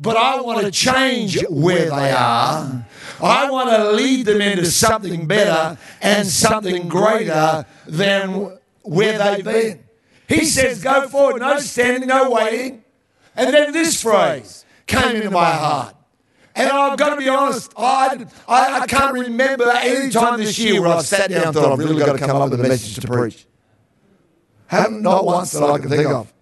But 0.00 0.16
I 0.16 0.40
want 0.40 0.60
to 0.64 0.70
change 0.70 1.42
where 1.48 1.88
they 1.88 2.10
are. 2.10 2.86
I 3.22 3.50
want 3.50 3.70
to 3.70 3.92
lead 3.92 4.26
them 4.26 4.40
into 4.40 4.66
something 4.66 5.26
better 5.26 5.78
and 6.02 6.26
something 6.26 6.88
greater 6.88 7.64
than 7.86 8.58
where 8.82 9.18
they've 9.18 9.44
been. 9.44 9.84
He 10.28 10.46
says, 10.46 10.82
Go 10.82 11.08
forward, 11.08 11.40
no 11.40 11.58
standing, 11.58 12.08
no 12.08 12.30
waiting. 12.30 12.82
And 13.36 13.54
then 13.54 13.72
this 13.72 14.02
phrase 14.02 14.64
came 14.86 15.16
into 15.16 15.30
my 15.30 15.50
heart. 15.50 15.94
And 16.56 16.68
I've 16.68 16.96
got 16.98 17.10
to 17.10 17.16
be 17.16 17.28
honest, 17.28 17.72
I, 17.76 18.26
I, 18.46 18.80
I 18.80 18.86
can't 18.86 19.12
remember 19.12 19.68
any 19.70 20.10
time 20.10 20.38
this 20.38 20.58
year 20.58 20.80
where 20.80 20.90
I've 20.90 21.04
sat 21.04 21.30
down 21.30 21.46
and 21.46 21.54
thought 21.54 21.72
I've 21.72 21.78
really 21.78 21.98
got 21.98 22.12
to 22.12 22.18
come 22.18 22.36
up 22.36 22.50
with 22.50 22.60
a 22.60 22.62
message 22.62 22.94
to 22.96 23.08
preach. 23.08 23.46
Haven't 24.74 25.02
not 25.02 25.24
once 25.24 25.52
that 25.52 25.62
I 25.62 25.78
can 25.78 25.88
think 25.88 26.08
of. 26.08 26.32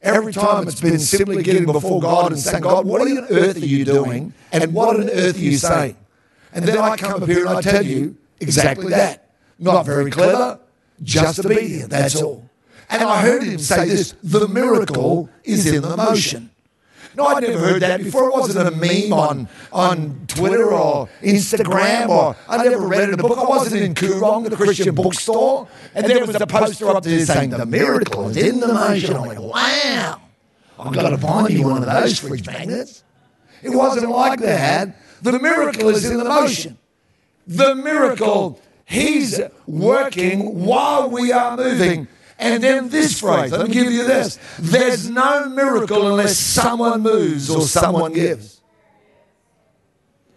Every 0.00 0.32
time 0.32 0.68
it's 0.68 0.80
been 0.80 0.98
simply 0.98 1.42
getting 1.42 1.66
before 1.66 2.00
God 2.00 2.32
and 2.32 2.40
saying, 2.40 2.62
God, 2.62 2.86
what 2.86 3.00
on 3.02 3.18
earth 3.30 3.56
are 3.56 3.66
you 3.66 3.84
doing? 3.84 4.32
And 4.52 4.72
what 4.72 4.96
on 4.96 5.10
earth 5.10 5.36
are 5.36 5.40
you 5.40 5.58
saying? 5.58 5.96
And 6.52 6.64
then 6.64 6.78
I 6.78 6.96
come 6.96 7.22
up 7.22 7.28
here 7.28 7.46
and 7.46 7.58
I 7.58 7.60
tell 7.60 7.84
you 7.84 8.16
exactly 8.40 8.90
that. 8.90 9.30
Not 9.58 9.86
very 9.86 10.10
clever, 10.10 10.60
just 11.02 11.44
obedient, 11.44 11.90
that's 11.90 12.20
all. 12.22 12.48
And 12.90 13.02
I 13.02 13.22
heard 13.22 13.42
him 13.42 13.58
say 13.58 13.88
this 13.88 14.14
the 14.22 14.46
miracle 14.48 15.28
is 15.44 15.66
in 15.66 15.82
the 15.82 15.96
motion. 15.96 16.50
No, 17.16 17.26
I'd 17.26 17.42
never 17.42 17.58
heard 17.58 17.82
that 17.82 18.02
before. 18.02 18.28
It 18.28 18.32
wasn't 18.32 18.68
a 18.68 18.70
meme 18.70 19.12
on, 19.12 19.48
on 19.72 20.20
Twitter 20.28 20.72
or 20.72 21.08
Instagram, 21.22 22.08
or 22.08 22.36
I 22.48 22.62
never 22.64 22.86
read 22.86 23.08
it 23.08 23.14
in 23.14 23.20
a 23.20 23.22
book. 23.22 23.38
I 23.38 23.44
wasn't 23.44 23.82
in 23.82 23.94
Koorong, 23.94 24.48
the 24.48 24.56
Christian 24.56 24.94
bookstore, 24.94 25.68
and 25.94 26.06
there 26.06 26.24
was 26.24 26.36
a 26.36 26.46
poster 26.46 26.88
up 26.88 27.02
there 27.02 27.24
saying, 27.24 27.50
The 27.50 27.66
miracle 27.66 28.28
is 28.28 28.36
in 28.36 28.60
the 28.60 28.68
motion. 28.68 29.16
I 29.16 29.26
went, 29.26 29.40
Wow, 29.40 30.20
I've 30.78 30.92
got 30.94 31.10
to 31.10 31.18
find 31.18 31.48
me 31.48 31.64
one 31.64 31.82
of 31.82 31.86
those 31.86 32.18
fridge 32.18 32.46
magnets. 32.46 33.02
It 33.62 33.70
wasn't 33.70 34.10
like 34.10 34.40
that. 34.40 34.96
The 35.22 35.38
miracle 35.38 35.88
is 35.88 36.08
in 36.08 36.18
the 36.18 36.24
motion. 36.24 36.78
The 37.46 37.74
miracle, 37.74 38.60
He's 38.84 39.40
working 39.66 40.64
while 40.64 41.10
we 41.10 41.32
are 41.32 41.56
moving. 41.56 42.08
And 42.38 42.62
then 42.62 42.88
this 42.88 43.18
phrase, 43.20 43.50
let 43.50 43.66
me 43.68 43.74
give 43.74 43.90
you 43.90 44.04
this 44.04 44.38
there's 44.58 45.10
no 45.10 45.48
miracle 45.48 46.08
unless 46.08 46.36
someone 46.36 47.02
moves 47.02 47.50
or 47.50 47.62
someone 47.62 48.12
gives. 48.12 48.60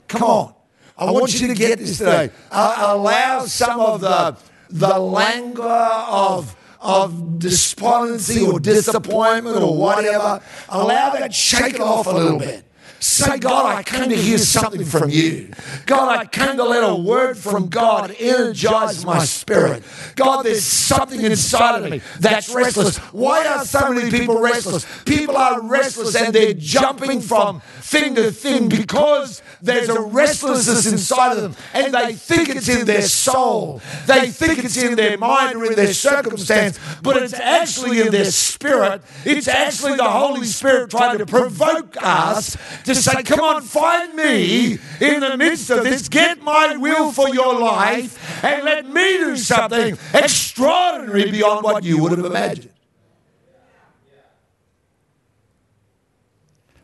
Come 0.08 0.24
on. 0.24 0.55
I 0.98 1.12
want 1.12 1.39
you 1.39 1.48
to 1.48 1.53
get 1.53 1.79
this 1.79 1.98
today. 2.00 2.31
Uh, 2.51 2.75
allow 2.96 3.46
some 3.46 3.79
of 3.79 4.01
the, 4.01 4.36
the 4.70 5.00
languor 5.00 5.63
of, 5.63 6.55
of 6.79 7.39
despondency 7.39 8.46
or 8.46 8.60
disappointment 8.60 9.58
or 9.58 9.75
whatever, 9.75 10.41
allow 10.70 11.12
that 11.12 11.34
shake 11.34 11.75
it 11.75 11.81
off 11.81 12.08
a 12.08 12.12
little 12.12 12.39
bit. 12.39 12.65
Say, 13.01 13.39
God, 13.39 13.65
I 13.65 13.81
came 13.81 14.10
to 14.10 14.15
hear 14.15 14.38
something 14.38 14.86
from 14.86 15.10
you. 15.10 15.50
God, 15.88 16.20
I 16.20 16.25
came 16.25 16.55
to 16.58 16.63
let 16.63 16.88
a 16.88 16.93
word 16.96 17.36
from 17.36 17.67
God 17.67 18.15
energize 18.20 19.03
my 19.03 19.25
spirit. 19.25 19.81
God, 20.15 20.43
there's 20.43 20.63
something 20.63 21.20
inside 21.20 21.84
of 21.84 21.89
me 21.89 22.01
that's 22.20 22.53
restless. 22.53 22.98
Why 23.12 23.48
are 23.48 23.65
so 23.65 23.91
many 23.91 24.12
people 24.12 24.39
restless? 24.39 24.86
People 25.03 25.36
are 25.36 25.63
restless 25.63 26.15
and 26.15 26.31
they're 26.31 26.53
jumping 26.53 27.22
from 27.22 27.62
thing 27.79 28.13
to 28.15 28.31
thing 28.31 28.70
because 28.70 29.41
there's 29.63 29.89
a 29.89 30.00
restlessness 30.00 30.86
inside 30.86 31.38
of 31.38 31.41
them 31.41 31.55
and 31.74 31.96
they 31.96 32.13
think 32.13 32.50
it's 32.50 32.70
in 32.70 32.86
their 32.86 33.01
soul. 33.01 33.81
They 34.05 34.29
think 34.29 34.63
it's 34.63 34.77
in 34.77 34.96
their 34.96 35.17
mind 35.17 35.55
or 35.55 35.65
in 35.65 35.75
their 35.75 35.93
circumstance, 35.93 36.79
but 37.01 37.17
it's 37.17 37.34
actually 37.34 38.00
in 38.01 38.12
their 38.12 38.25
spirit. 38.25 39.01
It's 39.25 39.48
actually 39.48 39.96
the 39.98 40.10
Holy 40.10 40.46
Spirit 40.46 40.91
trying 40.91 41.17
to 41.17 41.25
provoke 41.25 41.98
us 42.00 42.58
to 42.86 42.90
say, 42.95 43.24
Come 43.24 43.39
on, 43.39 43.62
find 43.62 44.13
me 44.15 44.74
in 45.00 45.19
the 45.19 45.38
midst 45.38 45.69
of 45.69 45.83
this. 45.83 46.10
Get 46.10 46.41
my 46.41 46.75
will 46.77 47.12
for 47.12 47.29
your 47.29 47.60
life 47.60 48.43
and 48.43 48.63
let 48.63 48.88
me 48.88 49.17
do 49.17 49.38
something 49.38 49.98
extraordinary 50.13 51.31
beyond 51.31 51.63
what 51.63 51.83
you 51.83 52.01
would 52.01 52.12
have 52.12 52.25
imagined. 52.25 52.69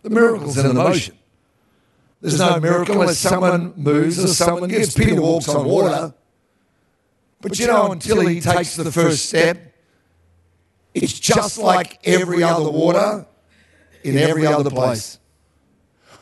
The 0.04 0.10
miracle's 0.10 0.58
in 0.58 0.68
the 0.68 0.74
motion. 0.74 1.18
There's 2.22 2.40
no 2.40 2.60
miracle 2.60 3.02
unless 3.02 3.20
someone 3.20 3.74
moves 3.76 4.24
or 4.24 4.28
someone 4.28 4.70
gives. 4.70 4.94
Peter 4.94 5.22
walks 5.22 5.50
on 5.50 5.66
water. 5.66 6.14
But 7.42 7.60
you 7.60 7.68
know, 7.68 7.92
until 7.92 8.26
he 8.26 8.42
takes 8.42 8.76
the 8.76 8.92
first 8.92 9.28
step, 9.28 9.76
it's 10.94 11.20
just 11.20 11.58
like 11.58 12.00
every 12.04 12.42
other 12.42 12.70
water 12.70 13.28
in 14.04 14.18
every 14.18 14.48
other 14.48 14.70
place. 14.70 15.20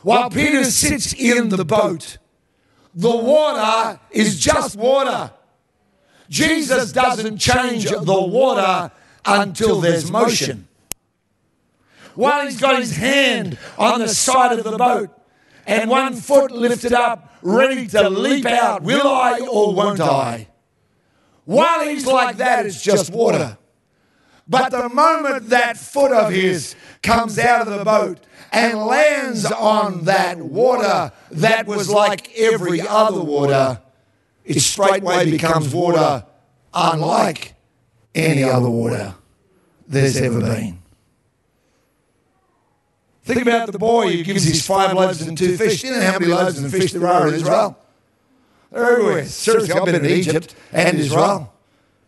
While 0.02 0.30
Peter 0.30 0.64
sits 0.64 1.12
in 1.12 1.48
the 1.48 1.64
boat, 1.64 2.18
the 2.94 3.14
water 3.14 4.00
is 4.10 4.38
just 4.38 4.76
water. 4.76 5.30
Jesus 6.28 6.92
doesn't 6.92 7.38
change 7.38 7.84
the 7.84 8.22
water 8.28 8.90
until 9.24 9.80
there's 9.80 10.10
motion. 10.10 10.68
While 12.14 12.46
he's 12.46 12.58
got 12.58 12.78
his 12.78 12.96
hand 12.96 13.58
on 13.78 14.00
the 14.00 14.08
side 14.08 14.58
of 14.58 14.64
the 14.64 14.78
boat 14.78 15.10
and 15.66 15.90
one 15.90 16.14
foot 16.14 16.50
lifted 16.50 16.92
up, 16.92 17.34
ready 17.42 17.86
to 17.88 18.08
leap 18.08 18.46
out, 18.46 18.82
will 18.82 19.06
I 19.06 19.40
or 19.40 19.74
won't 19.74 20.00
I? 20.00 20.48
While 21.44 21.86
he's 21.86 22.06
like 22.06 22.38
that, 22.38 22.66
it's 22.66 22.82
just 22.82 23.12
water. 23.12 23.58
But 24.48 24.70
the 24.70 24.88
moment 24.88 25.50
that 25.50 25.76
foot 25.76 26.12
of 26.12 26.32
his 26.32 26.74
comes 27.02 27.38
out 27.38 27.68
of 27.68 27.78
the 27.78 27.84
boat 27.84 28.20
and 28.56 28.78
lands 28.78 29.44
on 29.44 30.04
that 30.04 30.38
water 30.38 31.12
that 31.30 31.66
was 31.66 31.90
like 31.90 32.34
every 32.38 32.80
other 32.80 33.20
water, 33.20 33.82
it 34.46 34.60
straightway 34.60 35.30
becomes 35.30 35.74
water 35.74 36.24
unlike 36.72 37.54
any 38.14 38.42
other 38.42 38.70
water 38.70 39.14
there's 39.86 40.16
ever 40.16 40.40
been. 40.40 40.78
Think 43.24 43.42
about 43.42 43.72
the 43.72 43.78
boy 43.78 44.16
who 44.16 44.24
gives 44.24 44.44
his 44.44 44.66
five 44.66 44.94
loaves 44.94 45.20
and 45.20 45.36
two 45.36 45.58
fish. 45.58 45.82
Do 45.82 45.88
You 45.88 45.94
know 45.94 46.00
how 46.00 46.18
many 46.18 46.32
loaves 46.32 46.58
and 46.58 46.70
fish 46.70 46.92
there 46.92 47.06
are 47.06 47.28
in 47.28 47.34
Israel? 47.34 47.78
They're 48.70 48.90
everywhere. 48.90 49.26
Seriously, 49.26 49.74
I've 49.74 49.84
been 49.84 49.96
in 49.96 50.06
Egypt 50.06 50.54
and 50.72 50.98
Israel. 50.98 51.52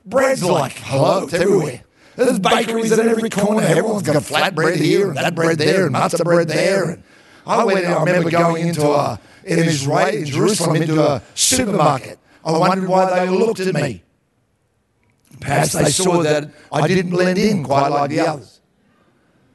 Bread's 0.07 0.43
like, 0.43 0.73
hello, 0.79 1.25
it's 1.25 1.35
everywhere. 1.35 1.83
There's 2.19 2.41
bakeries 2.41 2.91
in 2.91 3.09
every 3.09 3.31
corner. 3.31 3.65
Everyone's 3.65 4.03
got 4.03 4.21
flat 4.25 4.53
bread 4.53 4.81
here 4.81 5.07
and 5.09 5.17
that 5.17 5.37
bread 5.37 5.57
there 5.57 5.87
and 5.87 5.95
matzah 5.95 6.25
bread 6.25 6.49
there. 6.49 6.91
And 6.91 7.03
I 7.47 7.65
went. 7.65 7.87
I 7.87 8.01
remember 8.01 8.29
going 8.29 8.67
into 8.67 8.91
a 8.91 9.21
in 9.45 9.61
Israel, 9.61 10.09
in 10.09 10.25
Jerusalem, 10.25 10.77
into 10.83 11.01
a 11.01 11.23
supermarket. 11.37 12.19
I 12.45 12.59
wondered 12.59 12.89
why 12.89 13.21
they 13.21 13.31
looked 13.31 13.61
at 13.61 13.73
me. 13.73 14.03
Perhaps 15.39 15.75
they 15.75 15.91
saw 15.91 16.25
that 16.25 16.51
I 16.73 16.89
didn't 16.89 17.13
blend 17.13 17.39
in 17.39 17.63
quite 17.63 17.87
like 17.87 18.11
the 18.11 18.19
others, 18.19 18.61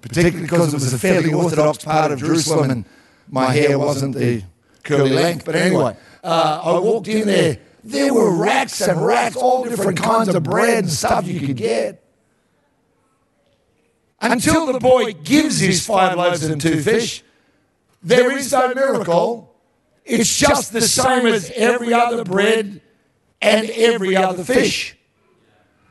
particularly 0.01 0.43
because 0.43 0.73
it 0.73 0.75
was 0.75 0.93
a 0.93 0.97
fairly 0.97 1.33
orthodox 1.33 1.83
part 1.83 2.13
of 2.13 2.19
Jerusalem 2.19 2.71
and 2.71 2.85
my 3.27 3.51
hair 3.51 3.77
wasn't 3.77 4.15
the 4.15 4.43
curly 4.83 5.09
length. 5.09 5.43
But 5.43 5.57
anyway, 5.57 5.97
uh, 6.23 6.61
I 6.63 6.79
walked 6.79 7.09
in 7.09 7.27
there. 7.27 7.57
There 7.83 8.13
were 8.13 8.33
racks 8.33 8.79
and 8.79 9.05
racks, 9.05 9.35
all 9.35 9.65
different 9.65 10.01
kinds 10.01 10.29
of 10.29 10.43
bread 10.43 10.85
and 10.85 10.89
stuff 10.89 11.27
you 11.27 11.45
could 11.45 11.57
get. 11.57 12.02
Until 14.23 14.71
the 14.71 14.79
boy 14.79 15.11
gives 15.11 15.59
his 15.59 15.85
five 15.85 16.17
loaves 16.17 16.43
and 16.43 16.59
two 16.59 16.81
fish, 16.81 17.23
there 18.01 18.35
is 18.35 18.51
no 18.53 18.73
miracle. 18.73 19.53
It's 20.05 20.37
just 20.37 20.71
the 20.71 20.81
same 20.81 21.27
as 21.27 21.51
every 21.55 21.93
other 21.93 22.23
bread 22.23 22.81
and 23.41 23.69
every 23.69 24.15
other 24.15 24.43
fish. 24.43 24.97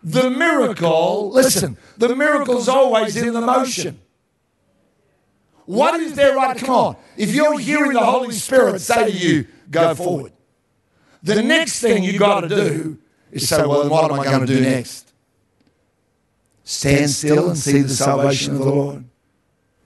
The 0.02 0.30
miracle, 0.30 1.30
listen, 1.30 1.76
the 1.98 2.16
miracle's 2.16 2.68
always 2.68 3.16
in 3.16 3.34
the 3.34 3.40
motion. 3.40 4.00
What 5.66 6.00
is 6.00 6.14
there 6.14 6.34
right? 6.34 6.56
Come 6.56 6.70
on. 6.70 6.96
If 7.16 7.34
you're 7.34 7.58
hearing 7.58 7.92
the 7.92 8.04
Holy 8.04 8.32
Spirit 8.32 8.80
say 8.80 9.10
to 9.10 9.16
you, 9.16 9.46
go 9.70 9.94
forward, 9.94 10.32
the 11.22 11.42
next 11.42 11.80
thing 11.80 12.02
you 12.02 12.18
got 12.18 12.40
to 12.40 12.48
do 12.48 12.98
is 13.30 13.48
say, 13.48 13.64
well, 13.64 13.82
then 13.82 13.90
what 13.90 14.10
am 14.10 14.18
I 14.18 14.24
going 14.24 14.46
to 14.46 14.46
do 14.46 14.60
next? 14.60 15.11
Stand 16.72 17.10
still 17.10 17.48
and 17.50 17.58
see 17.58 17.82
the 17.82 17.90
salvation 17.90 18.54
of 18.54 18.60
the 18.60 18.64
Lord 18.64 19.04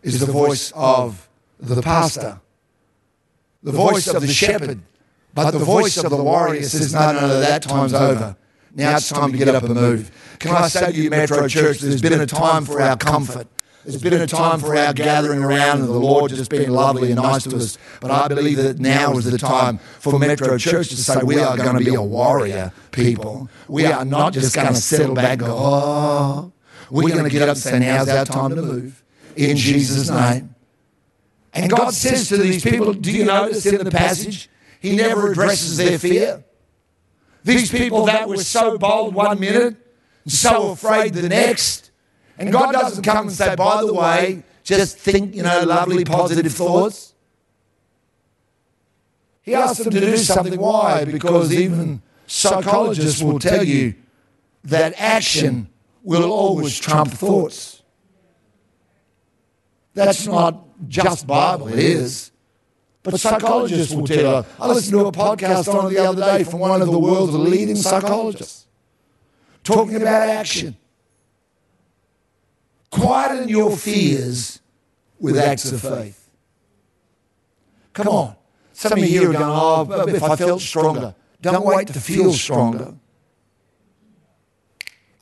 is 0.04 0.20
the 0.20 0.30
voice 0.30 0.72
of 0.72 1.28
the 1.58 1.82
pastor, 1.82 2.40
the 3.60 3.72
voice 3.72 4.06
of 4.06 4.22
the 4.22 4.28
shepherd, 4.28 4.80
but 5.34 5.50
the 5.50 5.58
voice 5.58 5.96
of 5.96 6.10
the 6.10 6.22
warrior 6.22 6.62
says, 6.62 6.94
no, 6.94 7.12
no, 7.12 7.20
no, 7.22 7.40
that 7.40 7.62
time's 7.62 7.92
over. 7.92 8.36
Now 8.72 8.96
it's 8.96 9.08
time 9.08 9.32
to 9.32 9.36
get 9.38 9.48
up 9.48 9.64
and 9.64 9.74
move. 9.74 10.12
Can 10.38 10.52
I 10.52 10.68
say 10.68 10.92
to 10.92 10.96
you, 10.96 11.10
Metro 11.10 11.48
Church, 11.48 11.80
there's 11.80 12.00
been 12.00 12.20
a 12.20 12.26
time 12.26 12.64
for 12.64 12.80
our 12.80 12.96
comfort. 12.96 13.48
There's 13.84 14.00
been 14.00 14.14
a 14.14 14.26
time 14.28 14.60
for 14.60 14.76
our 14.76 14.92
gathering 14.92 15.42
around 15.42 15.80
and 15.80 15.88
the 15.88 15.92
Lord 15.92 16.30
just 16.30 16.50
being 16.50 16.70
lovely 16.70 17.10
and 17.10 17.20
nice 17.20 17.42
to 17.44 17.56
us. 17.56 17.78
But 18.00 18.12
I 18.12 18.28
believe 18.28 18.58
that 18.58 18.78
now 18.78 19.16
is 19.18 19.24
the 19.24 19.38
time 19.38 19.78
for 19.78 20.20
Metro 20.20 20.56
Church 20.56 20.90
to 20.90 20.96
say 20.96 21.20
we 21.24 21.40
are 21.40 21.56
going 21.56 21.78
to 21.78 21.84
be 21.84 21.94
a 21.96 22.02
warrior 22.02 22.72
people. 22.92 23.48
We 23.66 23.86
are 23.86 24.04
not 24.04 24.34
just 24.34 24.54
going 24.54 24.68
to 24.68 24.74
settle 24.74 25.16
back 25.16 25.40
and 25.40 25.40
go, 25.40 25.56
oh. 25.58 26.52
We're 26.90 27.10
going 27.10 27.24
to 27.24 27.30
get 27.30 27.42
up 27.42 27.50
and 27.50 27.58
say, 27.58 27.78
now's 27.78 28.08
our 28.08 28.24
time 28.24 28.50
to 28.50 28.56
move. 28.56 29.02
In 29.36 29.56
Jesus' 29.56 30.08
name. 30.08 30.54
And 31.52 31.70
God 31.70 31.94
says 31.94 32.28
to 32.28 32.36
these 32.36 32.62
people, 32.62 32.92
do 32.92 33.10
you 33.10 33.24
notice 33.24 33.64
in 33.66 33.82
the 33.82 33.90
passage, 33.90 34.48
He 34.80 34.94
never 34.94 35.32
addresses 35.32 35.76
their 35.76 35.98
fear? 35.98 36.44
These 37.44 37.70
people 37.70 38.06
that 38.06 38.28
were 38.28 38.38
so 38.38 38.76
bold 38.76 39.14
one 39.14 39.40
minute 39.40 39.76
and 40.24 40.32
so 40.32 40.72
afraid 40.72 41.14
the 41.14 41.28
next. 41.28 41.90
And 42.38 42.52
God 42.52 42.72
doesn't 42.72 43.02
come 43.02 43.28
and 43.28 43.32
say, 43.32 43.54
by 43.56 43.82
the 43.84 43.94
way, 43.94 44.42
just 44.64 44.98
think, 44.98 45.34
you 45.34 45.42
know, 45.42 45.62
lovely, 45.62 46.04
positive 46.04 46.52
thoughts. 46.52 47.14
He 49.42 49.54
asks 49.54 49.78
them 49.78 49.92
to 49.92 50.00
do 50.00 50.16
something. 50.16 50.60
Why? 50.60 51.04
Because 51.04 51.52
even 51.54 52.02
psychologists 52.26 53.22
will 53.22 53.38
tell 53.38 53.62
you 53.62 53.94
that 54.64 54.92
action 54.98 55.68
will 56.06 56.30
always 56.30 56.78
trump 56.78 57.10
thoughts. 57.10 57.82
That's 59.92 60.26
not 60.26 60.64
just 60.88 61.26
Bible, 61.26 61.68
it 61.68 61.80
is. 61.80 62.30
But 63.02 63.18
psychologists 63.18 63.92
will 63.92 64.06
tell 64.06 64.42
you. 64.42 64.46
I 64.60 64.68
listened 64.68 64.92
to 64.92 65.06
a 65.06 65.12
podcast 65.12 65.72
on 65.72 65.92
the 65.92 65.98
other 65.98 66.22
day 66.22 66.44
from 66.44 66.60
one 66.60 66.80
of 66.80 66.88
the 66.88 66.98
world's 66.98 67.34
leading 67.34 67.76
psychologists 67.76 68.66
talking 69.64 69.96
about 69.96 70.28
action. 70.28 70.76
Quieten 72.92 73.48
your 73.48 73.76
fears 73.76 74.60
with 75.18 75.36
acts 75.36 75.72
of 75.72 75.80
faith. 75.80 76.30
Come 77.92 78.08
on. 78.08 78.36
Some 78.72 78.92
of 78.92 78.98
you 78.98 79.06
here 79.06 79.30
are 79.30 79.32
going, 79.32 79.44
oh, 79.44 80.06
if 80.06 80.22
I 80.22 80.36
felt 80.36 80.60
stronger. 80.60 81.14
Don't 81.40 81.64
wait 81.64 81.88
to 81.88 82.00
feel 82.00 82.32
stronger. 82.32 82.94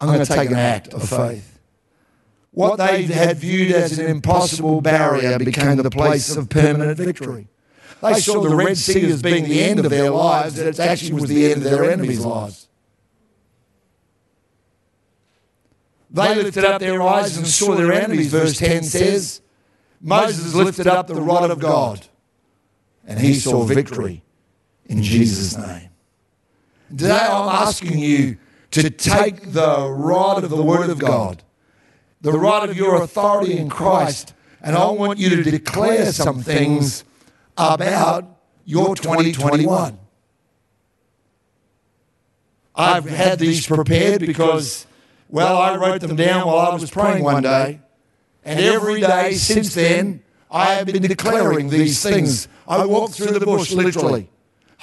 I'm 0.01 0.09
going 0.09 0.25
to 0.25 0.27
take 0.27 0.51
an 0.51 0.57
act 0.57 0.93
of 0.93 1.09
faith. 1.09 1.59
What 2.51 2.77
they 2.77 3.03
had 3.05 3.39
viewed 3.39 3.73
as 3.73 3.99
an 3.99 4.07
impossible 4.07 4.81
barrier 4.81 5.39
became 5.39 5.77
the 5.77 5.91
place 5.91 6.37
of 6.37 6.49
permanent 6.49 6.99
victory. 6.99 7.49
They 8.01 8.21
saw 8.21 8.41
the 8.43 8.55
Red 8.55 8.77
Sea 8.77 9.07
as 9.11 9.23
being 9.23 9.45
the 9.45 9.63
end 9.63 9.81
of 9.81 9.91
their 9.91 10.11
lives, 10.11 10.57
that 10.57 10.67
it 10.67 10.79
actually 10.79 11.15
was 11.15 11.29
the 11.29 11.51
end 11.51 11.59
of 11.59 11.65
their 11.65 11.91
enemies' 11.91 12.25
lives. 12.25 12.69
They 16.11 16.35
lifted 16.37 16.65
up 16.65 16.81
their 16.81 17.03
eyes 17.03 17.37
and 17.37 17.47
saw 17.47 17.75
their 17.75 17.93
enemies, 17.93 18.31
verse 18.31 18.57
10 18.57 18.85
says. 18.85 19.41
Moses 20.01 20.55
lifted 20.55 20.87
up 20.87 21.09
the 21.09 21.15
rod 21.17 21.51
of 21.51 21.59
God, 21.59 22.07
and 23.07 23.19
he 23.19 23.35
saw 23.35 23.65
victory 23.65 24.23
in 24.87 25.03
Jesus' 25.03 25.57
name. 25.57 25.89
Today 26.91 27.19
I'm 27.19 27.49
asking 27.49 27.99
you 27.99 28.37
to 28.75 28.91
take 28.91 29.53
the 29.53 29.89
rod 29.89 30.43
of 30.43 30.51
the 30.51 30.63
Word 30.63 30.91
of 30.91 30.99
God, 30.99 31.43
the 32.21 32.33
rod 32.33 32.69
of 32.69 32.77
your 32.77 33.01
authority 33.01 33.57
in 33.57 33.69
Christ, 33.69 34.35
and 34.61 34.75
I 34.75 34.91
want 34.91 35.21
you 35.21 35.31
to 35.31 35.43
declare 35.49 36.11
some 36.13 36.43
things 36.43 37.05
about 37.57 38.27
your 38.65 38.97
2021. 38.97 39.99
I've 42.75 43.05
had 43.05 43.39
these 43.39 43.65
prepared 43.65 44.27
because, 44.27 44.87
well, 45.29 45.57
I 45.57 45.77
wrote 45.77 46.01
them 46.01 46.17
down 46.17 46.49
while 46.49 46.59
I 46.59 46.75
was 46.75 46.91
praying 46.91 47.23
one 47.23 47.45
day. 47.45 47.81
And 48.45 48.59
every 48.59 49.01
day 49.01 49.35
since 49.35 49.75
then, 49.75 50.23
I 50.51 50.75
have 50.75 50.87
been 50.87 51.03
declaring 51.03 51.69
these 51.69 52.03
things. 52.03 52.49
I 52.67 52.85
walk 52.85 53.13
through 53.13 53.39
the 53.39 53.47
bush 53.47 53.71
literally, 53.71 54.29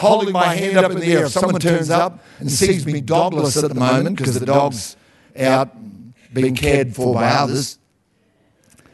holding 0.02 0.34
my 0.34 0.56
hand 0.56 0.78
up 0.78 0.92
in 0.92 1.00
the 1.00 1.14
air. 1.14 1.26
If 1.26 1.32
someone 1.32 1.62
turns 1.62 1.90
up 1.90 2.20
and 2.40 2.52
sees 2.52 2.86
me 2.86 3.02
dogless 3.02 3.62
at 3.62 3.70
the 3.70 3.76
moment 3.76 4.18
because 4.18 4.40
the 4.40 4.46
dog's 4.46 4.98
out 5.38 5.70
being 6.34 6.56
cared 6.56 6.96
for 6.96 7.14
by 7.14 7.28
others, 7.28 7.78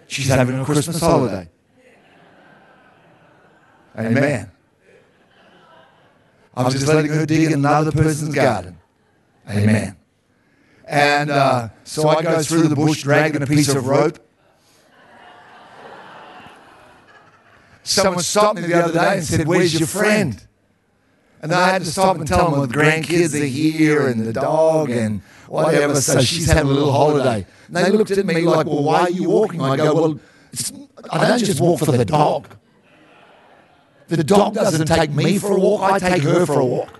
she's 0.07 0.27
having 0.27 0.59
a 0.59 0.65
Christmas 0.65 0.99
holiday. 0.99 1.49
Amen. 3.97 4.51
I'm 6.55 6.71
just 6.71 6.87
letting 6.87 7.11
her 7.11 7.25
dig 7.25 7.43
in 7.43 7.53
another 7.53 7.91
person's 7.91 8.33
garden. 8.33 8.77
Amen. 9.49 9.95
And 10.85 11.29
uh, 11.29 11.69
so 11.83 12.07
I 12.07 12.21
go 12.21 12.41
through 12.41 12.67
the 12.67 12.75
bush 12.75 13.03
dragging 13.03 13.41
a 13.41 13.47
piece 13.47 13.73
of 13.73 13.87
rope. 13.87 14.19
Someone 17.83 18.23
stopped 18.23 18.59
me 18.59 18.67
the 18.67 18.83
other 18.83 18.93
day 18.93 19.17
and 19.17 19.23
said, 19.23 19.47
Where's 19.47 19.77
your 19.77 19.87
friend? 19.87 20.46
And 21.41 21.53
I 21.53 21.69
had 21.69 21.83
to 21.83 21.91
stop 21.91 22.17
and 22.17 22.27
tell 22.27 22.49
them 22.49 22.67
the 22.67 22.73
grandkids 22.73 23.39
are 23.39 23.45
here 23.45 24.07
and 24.07 24.25
the 24.25 24.33
dog 24.33 24.89
and 24.89 25.21
whatever. 25.47 25.95
So 25.95 26.19
she's 26.21 26.47
having 26.47 26.71
a 26.71 26.73
little 26.73 26.91
holiday. 26.91 27.45
And 27.67 27.75
they 27.75 27.91
looked 27.91 28.11
at 28.11 28.25
me 28.25 28.41
like, 28.41 28.65
Well, 28.65 28.83
why 28.83 29.01
are 29.01 29.09
you 29.09 29.29
walking? 29.29 29.61
I 29.61 29.77
go, 29.77 29.93
Well, 29.93 30.19
I 31.11 31.27
don't 31.27 31.39
just 31.39 31.61
walk 31.61 31.79
for 31.79 31.91
the 31.91 32.05
dog. 32.05 32.47
The 34.07 34.23
dog 34.23 34.53
doesn't 34.53 34.87
take 34.87 35.11
me 35.11 35.37
for 35.37 35.51
a 35.51 35.59
walk, 35.59 35.91
I 35.91 35.99
take 35.99 36.23
her 36.23 36.45
for 36.45 36.59
a 36.59 36.65
walk. 36.65 36.99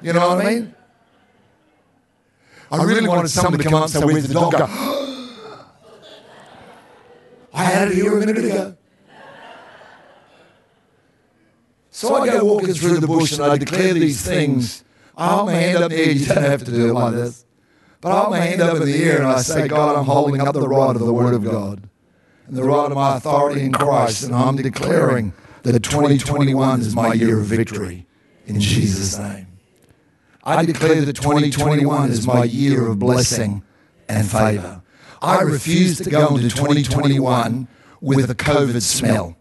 You 0.00 0.12
know 0.12 0.28
what 0.28 0.44
I 0.46 0.50
mean? 0.54 0.74
I 2.70 2.82
really 2.82 3.06
wanted 3.08 3.28
someone 3.28 3.58
to 3.58 3.64
come 3.64 3.74
up 3.74 3.82
and 3.82 3.90
say, 3.92 4.04
Where's 4.04 4.26
the 4.26 4.34
dog? 4.34 4.54
I 7.54 7.64
had 7.64 7.88
it 7.88 7.94
here 7.94 8.16
a 8.16 8.20
minute 8.20 8.38
ago. 8.38 8.76
So 11.96 12.14
I 12.14 12.26
go 12.26 12.44
walking 12.44 12.74
through 12.74 13.00
the 13.00 13.06
bush 13.06 13.32
and 13.32 13.42
I 13.42 13.56
declare 13.56 13.94
these 13.94 14.20
things. 14.20 14.84
I 15.16 15.28
hold 15.28 15.46
my 15.46 15.54
hand 15.54 15.82
up 15.82 15.90
there. 15.90 16.10
You 16.10 16.26
don't 16.26 16.44
have 16.44 16.62
to 16.64 16.70
do 16.70 16.90
it 16.90 16.92
like 16.92 17.14
this. 17.14 17.46
But 18.02 18.12
I 18.12 18.18
hold 18.18 18.32
my 18.32 18.40
hand 18.40 18.60
up 18.60 18.76
in 18.76 18.84
the 18.84 19.02
air 19.02 19.16
and 19.16 19.28
I 19.28 19.40
say, 19.40 19.66
God, 19.66 19.96
I'm 19.96 20.04
holding 20.04 20.42
up 20.42 20.52
the 20.52 20.68
rod 20.68 20.96
of 20.96 21.00
the 21.00 21.12
Word 21.14 21.32
of 21.32 21.42
God 21.42 21.88
and 22.46 22.54
the 22.54 22.64
rod 22.64 22.90
of 22.90 22.96
my 22.98 23.16
authority 23.16 23.62
in 23.62 23.72
Christ. 23.72 24.24
And 24.24 24.34
I'm 24.34 24.56
declaring 24.56 25.32
that 25.62 25.72
2021 25.82 26.82
is 26.82 26.94
my 26.94 27.14
year 27.14 27.40
of 27.40 27.46
victory 27.46 28.06
in 28.44 28.60
Jesus' 28.60 29.18
name. 29.18 29.46
I 30.44 30.66
declare 30.66 31.00
that 31.00 31.16
2021 31.16 32.10
is 32.10 32.26
my 32.26 32.44
year 32.44 32.88
of 32.88 32.98
blessing 32.98 33.62
and 34.06 34.30
favor. 34.30 34.82
I 35.22 35.40
refuse 35.40 35.96
to 36.00 36.10
go 36.10 36.36
into 36.36 36.50
2021 36.50 37.68
with 38.02 38.30
a 38.30 38.34
COVID 38.34 38.82
smell. 38.82 39.35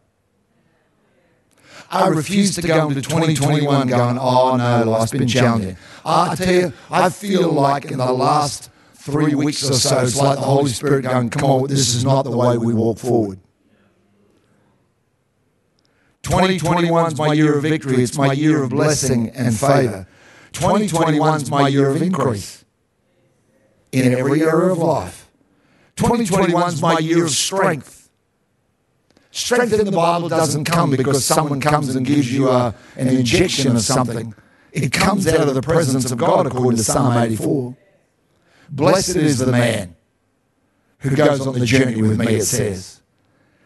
I 1.95 2.07
refuse 2.09 2.55
to 2.55 2.61
go 2.61 2.89
into 2.89 3.01
2021 3.01 3.87
going, 3.87 4.17
oh 4.19 4.55
no, 4.57 4.83
life's 4.89 5.11
been 5.11 5.27
challenging. 5.27 5.77
I 6.03 6.35
tell 6.35 6.53
you, 6.53 6.73
I 6.91 7.09
feel 7.09 7.51
like 7.51 7.85
in 7.85 7.97
the 7.97 8.11
last 8.11 8.69
three 8.95 9.33
weeks 9.35 9.63
or 9.69 9.73
so, 9.73 9.99
it's 10.01 10.15
like 10.17 10.37
the 10.37 10.45
Holy 10.45 10.71
Spirit 10.71 11.03
going, 11.03 11.29
come 11.29 11.43
on, 11.49 11.67
this 11.67 11.95
is 11.95 12.03
not 12.03 12.23
the 12.23 12.35
way 12.35 12.57
we 12.57 12.73
walk 12.73 12.99
forward. 12.99 13.39
2021 16.23 17.11
is 17.11 17.17
my 17.17 17.33
year 17.33 17.55
of 17.57 17.61
victory. 17.63 18.01
It's 18.03 18.17
my 18.17 18.33
year 18.33 18.63
of 18.63 18.71
blessing 18.71 19.29
and 19.29 19.55
favor. 19.57 20.07
2021 20.53 21.41
is 21.41 21.49
my 21.51 21.67
year 21.67 21.89
of 21.89 22.01
increase. 22.01 22.65
in 23.91 24.13
every 24.13 24.41
area 24.41 24.71
of 24.71 24.77
life. 24.79 25.29
2021 25.95 26.73
is 26.73 26.81
my 26.81 26.97
year 26.99 27.23
of 27.25 27.31
strength. 27.31 28.04
Strength 29.35 29.73
in 29.73 29.85
the 29.85 29.91
Bible 29.91 30.29
doesn't 30.29 30.63
come 30.63 30.91
because 30.91 31.25
someone 31.25 31.59
comes 31.59 31.93
and 31.93 32.05
gives 32.05 32.31
you 32.31 32.47
a, 32.47 32.73
an 32.95 33.09
injection 33.09 33.75
of 33.75 33.81
something. 33.81 34.33
It 34.71 34.93
comes 34.93 35.27
out 35.27 35.49
of 35.49 35.55
the 35.55 35.61
presence 35.61 36.09
of 36.09 36.17
God, 36.17 36.47
according 36.47 36.77
to 36.77 36.83
Psalm 36.85 37.17
84. 37.17 37.75
Blessed 38.69 39.17
is 39.17 39.39
the 39.39 39.51
man 39.51 39.93
who 40.99 41.17
goes 41.17 41.45
on 41.45 41.59
the 41.59 41.65
journey 41.65 42.01
with 42.01 42.17
me, 42.17 42.35
it 42.35 42.45
says. 42.45 43.01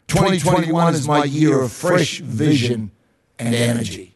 2021 0.07 0.95
is 0.95 1.07
my 1.07 1.23
year 1.23 1.61
of 1.61 1.71
fresh 1.71 2.17
vision 2.17 2.89
and 3.37 3.53
energy. 3.53 4.15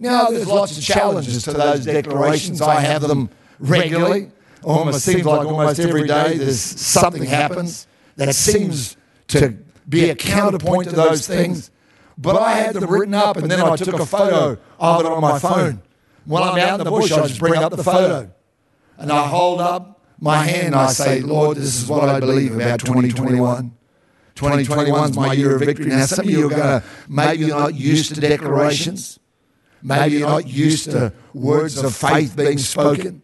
Now, 0.00 0.30
there's 0.30 0.48
lots 0.48 0.76
of 0.76 0.82
challenges 0.82 1.44
to 1.44 1.52
those 1.52 1.84
declarations. 1.84 2.60
I 2.60 2.80
have 2.80 3.02
them 3.02 3.30
regularly. 3.60 4.32
Almost 4.64 5.04
seems 5.04 5.24
like 5.24 5.46
almost 5.46 5.78
every 5.78 6.08
day 6.08 6.38
there's 6.38 6.60
something 6.60 7.22
happens 7.22 7.86
that 8.16 8.34
seems 8.34 8.96
to 9.28 9.56
be 9.88 10.10
a 10.10 10.14
counterpoint 10.14 10.88
to 10.90 10.96
those 10.96 11.26
things. 11.26 11.70
But 12.18 12.40
I 12.40 12.52
had 12.52 12.74
them 12.74 12.90
written 12.90 13.14
up 13.14 13.36
and 13.36 13.50
then 13.50 13.60
I 13.60 13.76
took 13.76 14.00
a 14.00 14.06
photo 14.06 14.58
of 14.78 15.00
it 15.00 15.06
on 15.06 15.20
my 15.20 15.38
phone. 15.38 15.82
While 16.24 16.44
I'm 16.44 16.58
out 16.58 16.80
in 16.80 16.84
the 16.84 16.90
bush, 16.90 17.12
I 17.12 17.26
just 17.26 17.38
bring 17.38 17.62
up 17.62 17.72
the 17.72 17.84
photo 17.84 18.30
and 18.98 19.12
I 19.12 19.26
hold 19.26 19.60
up 19.60 20.02
my 20.18 20.38
hand 20.38 20.68
and 20.68 20.74
I 20.76 20.88
say, 20.88 21.20
Lord, 21.20 21.58
this 21.58 21.80
is 21.80 21.88
what 21.88 22.08
I 22.08 22.20
believe 22.20 22.54
about 22.54 22.80
2021. 22.80 23.72
2021 24.34 25.10
is 25.10 25.16
my 25.16 25.32
year 25.32 25.56
of 25.56 25.60
victory. 25.60 25.86
Now, 25.86 26.04
some 26.06 26.26
of 26.26 26.30
you 26.30 26.46
are 26.46 26.50
going 26.50 26.62
to, 26.62 26.82
maybe 27.08 27.46
you're 27.46 27.58
not 27.58 27.74
used 27.74 28.14
to 28.14 28.20
declarations. 28.20 29.18
Maybe 29.82 30.16
you're 30.16 30.28
not 30.28 30.46
used 30.46 30.90
to 30.90 31.12
words 31.32 31.78
of 31.82 31.94
faith 31.94 32.36
being 32.36 32.58
spoken. 32.58 33.22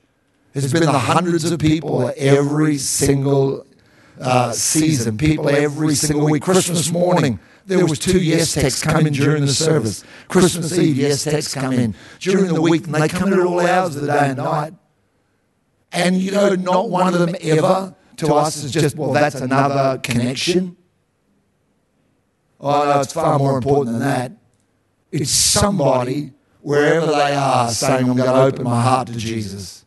has 0.55 0.73
been 0.73 0.85
the 0.85 0.99
hundreds 0.99 1.45
of 1.51 1.59
people 1.61 2.11
every 2.17 2.79
single 2.79 3.67
uh, 4.21 4.53
season, 4.53 5.17
people 5.17 5.49
every 5.49 5.95
single 5.95 6.31
week. 6.31 6.43
Christmas 6.43 6.91
morning, 6.91 7.39
there 7.67 7.85
was 7.87 7.99
two 7.99 8.21
yes 8.21 8.55
texts 8.55 8.83
coming 8.83 9.13
during 9.13 9.43
the 9.43 9.53
service. 9.53 10.05
Christmas 10.29 10.77
Eve, 10.79 10.97
yes 10.97 11.25
texts 11.25 11.55
come 11.55 11.73
in 11.73 11.95
during 12.21 12.53
the 12.53 12.63
week, 12.63 12.87
and 12.87 12.95
they 12.95 13.09
come 13.09 13.33
in 13.33 13.41
at 13.41 13.47
all 13.47 13.61
hours 13.61 13.97
of 13.97 14.03
the 14.03 14.09
day 14.09 14.29
and 14.29 14.39
night. 14.39 14.75
And 15.93 16.17
you 16.17 16.33
know, 16.33 16.55
not 16.55 16.91
one 16.91 17.15
of 17.15 17.21
them 17.21 17.35
ever 17.41 17.95
to 18.17 18.35
us 18.35 18.63
is 18.63 18.73
just, 18.73 18.97
well, 18.97 19.13
that's 19.13 19.37
another 19.37 19.99
connection. 19.99 20.77
Oh, 22.61 22.85
no, 22.85 23.01
it's 23.01 23.13
far 23.13 23.39
more 23.39 23.57
important 23.57 23.99
than 23.99 24.09
that. 24.09 24.33
It's 25.13 25.31
somebody, 25.31 26.33
wherever 26.61 27.07
they 27.07 27.35
are, 27.35 27.71
saying, 27.71 28.11
I'm 28.11 28.17
going 28.17 28.29
to 28.29 28.43
open 28.43 28.65
my 28.65 28.83
heart 28.83 29.07
to 29.09 29.17
Jesus. 29.17 29.87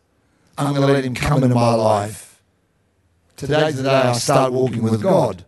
I'm 0.56 0.74
going 0.74 0.86
to 0.86 0.92
let 0.92 1.04
him 1.04 1.14
come 1.14 1.42
into 1.42 1.54
my 1.54 1.74
life. 1.74 2.31
Today's 3.42 3.76
the 3.76 3.82
day 3.82 3.90
I 3.90 4.12
start 4.12 4.52
walking 4.52 4.84
with 4.84 5.02
God. 5.02 5.44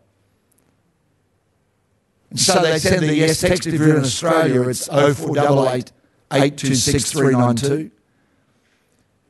And 2.30 2.40
so 2.40 2.60
they 2.60 2.80
send 2.80 3.04
the 3.04 3.14
yes 3.14 3.40
text 3.40 3.68
if 3.68 3.74
you're 3.74 3.96
in 3.96 4.02
Australia, 4.02 4.68
it's 4.68 4.88
0488 4.88 5.92
826 6.32 7.12
392. 7.12 7.92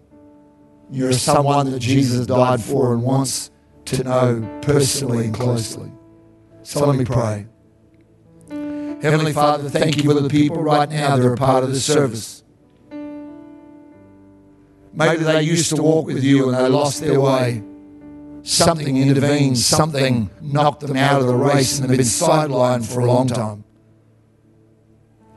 You're 0.90 1.10
a 1.10 1.14
someone 1.14 1.70
that 1.70 1.78
Jesus 1.78 2.26
died 2.26 2.60
for 2.60 2.92
and 2.92 3.02
wants 3.02 3.50
to 3.84 4.02
know 4.02 4.60
personally 4.62 5.26
and 5.26 5.34
closely. 5.34 5.92
So 6.62 6.86
let 6.86 6.98
me 6.98 7.04
pray. 7.04 7.46
Heavenly 9.02 9.32
Father, 9.32 9.68
thank 9.70 9.96
you 9.96 10.02
for 10.02 10.20
the 10.20 10.28
people 10.28 10.62
right 10.62 10.88
now 10.88 11.16
that 11.16 11.24
are 11.24 11.36
part 11.36 11.64
of 11.64 11.70
this 11.70 11.84
service. 11.84 12.44
Maybe 14.92 15.22
they 15.22 15.42
used 15.42 15.74
to 15.74 15.82
walk 15.82 16.06
with 16.06 16.22
you 16.22 16.48
and 16.48 16.58
they 16.58 16.68
lost 16.68 17.00
their 17.00 17.20
way. 17.20 17.62
Something 18.42 18.96
intervened, 18.96 19.58
something 19.58 20.30
knocked 20.40 20.80
them 20.80 20.96
out 20.96 21.20
of 21.20 21.26
the 21.26 21.34
race 21.34 21.78
and 21.78 21.88
they've 21.88 21.98
been 21.98 22.06
sidelined 22.06 22.92
for 22.92 23.00
a 23.00 23.06
long 23.06 23.28
time. 23.28 23.64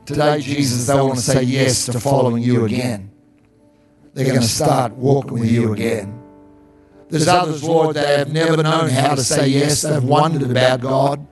Today, 0.04 0.40
Jesus, 0.40 0.86
they 0.86 0.94
want 0.94 1.14
to 1.14 1.20
say 1.20 1.42
yes 1.42 1.86
to 1.86 2.00
following 2.00 2.42
you 2.42 2.66
again. 2.66 3.10
They're 4.12 4.26
going 4.26 4.40
to 4.40 4.46
start 4.46 4.92
walking 4.92 5.38
with 5.40 5.50
you 5.50 5.72
again. 5.72 6.20
There's 7.08 7.28
others, 7.28 7.64
Lord, 7.64 7.96
that 7.96 8.18
have 8.18 8.32
never 8.32 8.62
known 8.62 8.90
how 8.90 9.14
to 9.14 9.24
say 9.24 9.48
yes. 9.48 9.82
They've 9.82 10.04
wondered 10.04 10.50
about 10.50 10.80
God. 10.80 11.26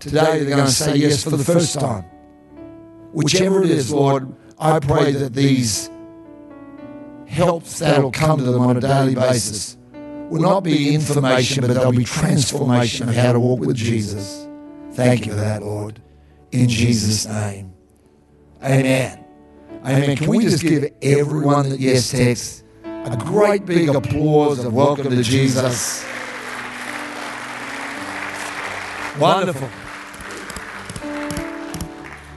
Today, 0.00 0.44
they're 0.44 0.56
going 0.56 0.66
to 0.66 0.70
say 0.70 0.96
yes 0.96 1.24
for 1.24 1.30
the 1.30 1.44
first 1.44 1.78
time. 1.78 2.04
Whichever 3.12 3.64
it 3.64 3.70
is, 3.70 3.92
Lord, 3.92 4.32
I 4.58 4.78
pray 4.78 5.12
that 5.12 5.34
these 5.34 5.90
helps 7.26 7.80
that 7.80 8.02
will 8.02 8.12
come 8.12 8.38
to 8.38 8.44
them 8.44 8.62
on 8.62 8.76
a 8.76 8.80
daily 8.80 9.14
basis 9.14 9.76
will 10.30 10.40
not 10.40 10.62
be 10.62 10.94
information, 10.94 11.62
but 11.66 11.74
they'll 11.74 11.92
be 11.92 12.04
transformation 12.04 13.08
of 13.08 13.14
how 13.14 13.32
to 13.32 13.40
walk 13.40 13.60
with 13.60 13.76
Jesus. 13.76 14.46
Thank 14.92 15.26
you 15.26 15.32
for 15.32 15.38
that, 15.38 15.62
Lord. 15.62 16.00
In 16.52 16.68
Jesus' 16.68 17.26
name. 17.26 17.72
Amen. 18.62 19.24
Amen. 19.84 20.16
Can 20.16 20.28
we 20.28 20.42
just 20.44 20.62
give 20.62 20.92
everyone 21.02 21.70
that 21.70 21.80
yes 21.80 22.10
text 22.10 22.64
a 22.84 23.16
great 23.16 23.64
big 23.64 23.88
applause 23.88 24.64
of 24.64 24.72
welcome 24.72 25.10
to 25.10 25.22
Jesus? 25.22 26.04
Wonderful. 29.18 29.68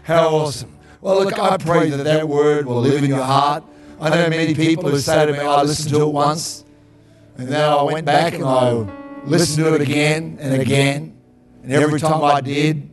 How 0.04 0.30
awesome. 0.30 0.78
Well, 1.00 1.24
look, 1.24 1.38
I 1.40 1.58
pray 1.58 1.90
that 1.90 2.04
that 2.04 2.28
word 2.28 2.66
will 2.66 2.82
live 2.82 3.04
in 3.04 3.10
your 3.10 3.24
heart. 3.24 3.64
I 4.00 4.10
know 4.10 4.30
many 4.30 4.56
people 4.56 4.90
who 4.90 4.98
say 4.98 5.26
to 5.26 5.32
me, 5.32 5.40
I 5.40 5.62
listened 5.62 5.94
to 5.94 6.02
it 6.02 6.08
once, 6.12 6.66
and 7.38 7.48
then 7.48 7.62
I 7.62 7.84
went 7.84 8.06
back 8.06 8.34
and 8.34 8.44
I 8.44 8.72
listened 9.26 9.66
to 9.66 9.76
it 9.76 9.82
again 9.82 10.38
and 10.40 10.60
again. 10.62 11.18
And 11.64 11.72
every 11.72 12.00
time 12.00 12.24
I 12.24 12.42
did, 12.42 12.90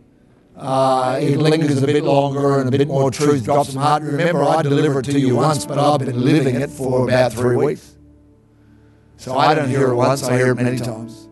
uh, 0.55 1.18
it 1.21 1.38
lingers 1.38 1.83
a 1.83 1.87
bit 1.87 2.05
longer 2.05 2.61
and 2.61 2.68
a 2.68 2.77
bit 2.77 2.88
more 2.88 3.11
truth 3.11 3.44
drops 3.44 3.73
from 3.73 3.81
heart. 3.83 4.03
Remember, 4.03 4.44
I 4.44 4.61
delivered 4.62 5.09
it 5.09 5.12
to 5.12 5.21
you 5.21 5.37
once, 5.37 5.64
but 5.64 5.79
I've 5.79 6.01
been 6.01 6.23
living 6.23 6.57
it 6.57 6.68
for 6.68 7.05
about 7.09 7.33
three 7.33 7.57
weeks. 7.57 7.94
So 9.16 9.37
I 9.37 9.55
don't 9.55 9.68
hear 9.68 9.88
it 9.88 9.94
once, 9.94 10.23
I 10.25 10.37
hear 10.37 10.53
it 10.53 10.57
many 10.57 10.79
times. 10.79 11.29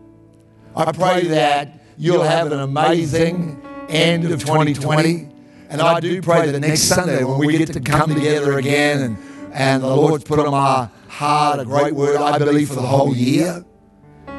I 0.75 0.91
pray 0.91 1.27
that 1.27 1.81
you'll 1.97 2.23
have 2.23 2.51
an 2.51 2.59
amazing 2.59 3.61
end 3.89 4.25
of 4.25 4.39
2020. 4.39 5.36
And 5.69 5.81
I 5.81 5.99
do 5.99 6.21
pray 6.21 6.49
that 6.49 6.59
next 6.59 6.83
Sunday 6.83 7.23
when 7.23 7.39
we 7.39 7.57
get 7.57 7.73
to 7.73 7.79
come 7.79 8.13
together 8.13 8.57
again 8.57 9.01
and, 9.01 9.17
and 9.53 9.83
the 9.83 9.87
Lord's 9.87 10.23
put 10.23 10.39
on 10.39 10.51
my 10.51 10.89
heart 11.09 11.59
a 11.59 11.65
great 11.65 11.93
word, 11.93 12.17
I 12.17 12.37
believe, 12.37 12.69
for 12.69 12.75
the 12.75 12.81
whole 12.81 13.15
year, 13.15 13.65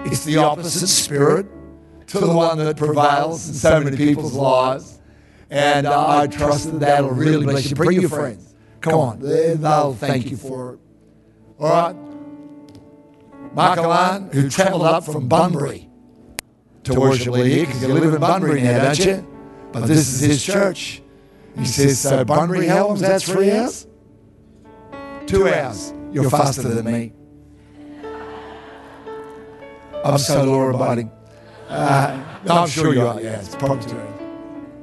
it's 0.05 0.25
the 0.25 0.39
opposite 0.39 0.87
spirit 0.87 1.47
to 2.09 2.19
the 2.19 2.33
one 2.33 2.57
that 2.59 2.77
prevails 2.77 3.47
in 3.49 3.55
so 3.55 3.81
many 3.81 3.97
people's 3.97 4.33
lives. 4.33 5.01
And 5.51 5.87
uh, 5.87 6.09
I 6.09 6.27
trust 6.27 6.71
that 6.73 6.81
that'll 6.81 7.11
really 7.11 7.45
bless 7.45 7.69
you. 7.71 7.77
Bring 7.77 8.01
your 8.01 8.11
friends. 8.11 8.55
Come 8.81 8.95
on, 8.95 9.21
they'll 9.21 9.95
thank 9.95 10.31
you 10.31 10.37
for 10.37 10.75
it. 10.75 10.81
All 11.59 11.69
right? 11.69 11.97
Mark 13.55 13.79
Alan, 13.79 14.31
who 14.31 14.49
travelled 14.49 14.83
up 14.83 15.05
from 15.05 15.27
Bunbury 15.29 15.91
to 16.85 16.99
worship 16.99 17.35
here, 17.35 17.67
because 17.67 17.83
you 17.83 17.89
live 17.89 18.15
in 18.15 18.21
Bunbury 18.21 18.63
now, 18.63 18.85
don't 18.85 18.99
you? 18.99 19.27
But 19.73 19.87
this 19.87 20.09
is 20.09 20.21
his 20.21 20.43
church. 20.45 21.03
He 21.57 21.65
says, 21.65 21.99
so 21.99 22.25
Bunbury, 22.25 22.67
how 22.67 22.93
is 22.93 23.01
that? 23.01 23.23
Three 23.23 23.51
hours? 23.51 23.87
Two 25.27 25.49
hours. 25.49 25.93
You're 26.13 26.31
faster 26.31 26.63
than 26.63 26.85
me. 26.87 27.13
I'm 30.05 30.19
so 30.19 30.45
law 30.45 30.71
abiding. 30.71 31.11
Uh, 31.69 32.25
no, 32.45 32.55
I'm 32.55 32.69
sure 32.69 32.95
you 32.95 33.07
are. 33.07 33.21
Yeah, 33.21 33.41
it's 33.41 33.55
probably 33.57 33.89
true. 33.91 34.15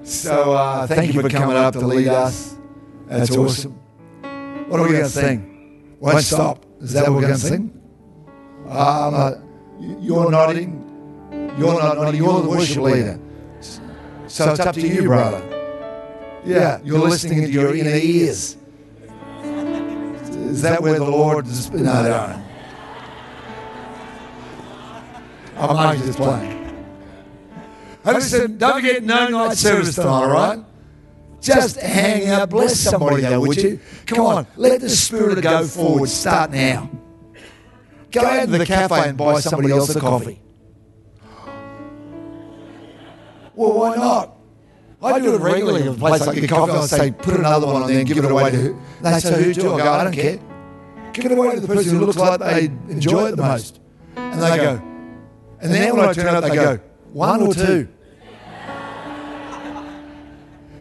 So 0.03 0.53
uh, 0.53 0.85
thank 0.85 1.13
you 1.13 1.21
for 1.21 1.29
coming 1.29 1.57
up 1.57 1.73
to 1.73 1.79
lead 1.79 2.07
us. 2.07 2.55
That's 3.07 3.35
awesome. 3.35 3.71
What 4.67 4.79
are 4.79 4.83
we 4.83 4.91
going 4.91 5.03
to 5.03 5.09
sing? 5.09 5.95
Won't 5.99 6.23
stop. 6.23 6.65
Is 6.81 6.93
that 6.93 7.03
what 7.03 7.13
we're 7.13 7.21
going 7.21 7.33
to 7.33 7.39
sing? 7.39 7.81
Um, 8.67 9.13
uh, 9.13 9.31
you're 9.79 10.29
nodding. 10.29 10.81
You're 11.57 11.81
not 11.81 11.97
nodding. 11.97 12.21
You're 12.21 12.41
the 12.41 12.49
worship 12.49 12.83
leader. 12.83 13.19
So 14.27 14.51
it's 14.51 14.59
up 14.59 14.75
to 14.75 14.87
you, 14.87 15.03
brother. 15.03 15.54
Yeah, 16.45 16.79
you're 16.83 16.99
listening 16.99 17.39
into 17.39 17.51
your 17.51 17.75
inner 17.75 17.89
ears. 17.89 18.55
Is 19.41 20.61
that 20.61 20.81
where 20.81 20.99
the 20.99 21.05
Lord 21.05 21.47
is? 21.47 21.71
No, 21.71 21.81
no. 21.81 22.41
I'm 25.57 25.97
just 25.97 26.17
playing. 26.17 26.51
Hey, 28.03 28.13
listen, 28.13 28.57
don't 28.57 28.75
forget 28.75 29.03
no 29.03 29.27
night 29.29 29.57
service 29.57 29.95
tonight, 29.95 30.07
all 30.07 30.29
right? 30.29 30.63
Just 31.41 31.79
hang 31.79 32.27
out, 32.27 32.49
bless 32.51 32.79
somebody 32.79 33.21
though, 33.23 33.41
would 33.41 33.57
you? 33.57 33.79
Come 34.05 34.21
on, 34.21 34.47
let 34.55 34.81
the 34.81 34.89
Spirit 34.89 35.41
go 35.41 35.65
forward. 35.65 36.09
Start 36.09 36.51
now. 36.51 36.89
Go 38.11 38.21
out 38.21 38.45
to 38.45 38.57
the 38.57 38.65
cafe 38.65 39.09
and 39.09 39.17
buy 39.17 39.39
somebody 39.39 39.71
else 39.71 39.95
a 39.95 39.99
coffee. 39.99 40.39
Well, 43.55 43.73
why 43.73 43.95
not? 43.95 44.34
I 45.05 45.19
do 45.19 45.35
it 45.35 45.41
regularly 45.41 45.81
in 45.81 45.87
a 45.89 45.93
place 45.93 46.25
like 46.25 46.37
a 46.37 46.47
coffee. 46.47 46.71
I 46.73 46.85
say, 46.85 47.11
put 47.11 47.35
another 47.35 47.67
one 47.67 47.83
on 47.83 47.87
there 47.87 47.99
and 47.99 48.07
give 48.07 48.17
it 48.17 48.31
away 48.31 48.51
to 48.51 48.57
who. 48.57 48.81
They 49.01 49.19
say, 49.19 49.43
who 49.43 49.53
do? 49.53 49.73
I 49.73 49.77
go, 49.77 49.93
I 49.93 50.03
don't 50.03 50.13
care. 50.13 50.39
Give 51.13 51.25
it 51.25 51.37
away 51.37 51.55
to 51.55 51.61
the 51.61 51.67
person 51.67 51.97
who 51.97 52.05
looks 52.05 52.17
like 52.17 52.39
they 52.39 52.65
enjoy 52.91 53.27
it 53.27 53.35
the 53.35 53.43
most. 53.43 53.79
And 54.15 54.41
they 54.41 54.57
go, 54.57 54.81
and 55.61 55.73
then 55.73 55.95
when 55.95 56.09
I 56.09 56.13
turn 56.13 56.27
up, 56.27 56.43
they 56.43 56.55
go, 56.55 56.79
one 57.13 57.41
or 57.41 57.53
two. 57.53 57.87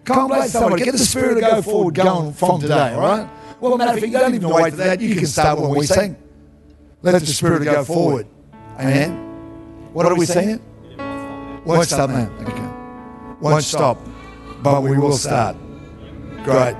Can't 0.04 0.28
blame 0.28 0.48
somebody. 0.48 0.84
Get 0.84 0.92
the 0.92 0.98
spirit 0.98 1.36
to 1.36 1.40
go 1.40 1.62
forward 1.62 1.94
going 1.94 2.32
from 2.32 2.60
today, 2.60 2.94
all 2.94 3.00
right? 3.00 3.28
Well, 3.60 3.78
matter 3.78 3.92
of 3.92 4.00
fact, 4.00 4.12
you 4.12 4.18
don't 4.18 4.34
even 4.34 4.50
wait 4.50 4.72
for 4.72 4.76
that. 4.76 5.00
You 5.00 5.14
can 5.14 5.26
start 5.26 5.58
when 5.60 5.70
we 5.70 5.86
sing. 5.86 6.16
Let 7.02 7.20
the 7.20 7.26
spirit 7.26 7.64
go 7.64 7.84
forward. 7.84 8.26
Amen. 8.78 9.12
What 9.92 10.06
are 10.06 10.14
we 10.14 10.26
singing? 10.26 10.60
Won't 11.64 11.86
stop 11.86 12.10
now. 12.10 12.30
Okay. 12.40 12.68
Won't 13.40 13.64
stop, 13.64 13.98
but 14.64 14.82
we 14.82 14.96
will 14.98 15.12
start. 15.12 15.56
Great. 16.42 16.74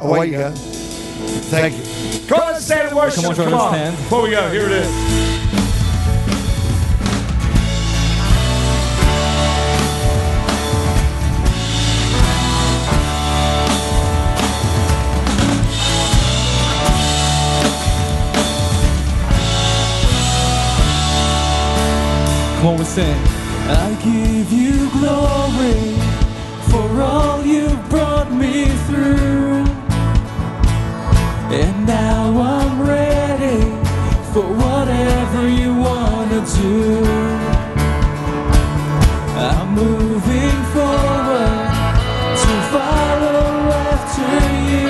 Away 0.00 0.26
you 0.28 0.38
go. 0.38 0.50
Thank 0.52 1.76
you. 1.76 2.26
Come 2.26 2.40
on, 2.40 2.60
stand 2.60 2.88
and 2.88 2.96
worship. 2.96 3.22
Come 3.22 3.30
on, 3.32 3.36
Come 3.36 3.54
on. 3.54 3.72
stand. 3.74 3.96
Before 3.98 4.22
we 4.22 4.30
go, 4.30 4.50
here 4.50 4.64
it 4.64 4.72
is. 4.72 5.10
Come 22.56 22.66
on, 22.68 22.78
we 22.78 22.84
sing. 22.84 23.16
I 23.68 23.94
give 24.02 24.52
you 24.52 24.90
glory 24.90 26.09
for 26.70 27.02
all 27.02 27.44
you've 27.44 27.88
brought 27.88 28.30
me 28.32 28.66
through. 28.86 29.64
And 31.60 31.86
now 31.86 32.40
I'm 32.56 32.80
ready 32.80 33.60
for 34.32 34.46
whatever 34.64 35.48
you 35.48 35.74
want 35.74 36.30
to 36.30 36.40
do. 36.60 37.04
I'm 39.48 39.68
moving 39.74 40.58
forward 40.74 41.68
to 42.42 42.52
follow 42.72 43.50
after 43.88 44.32
you. 44.70 44.89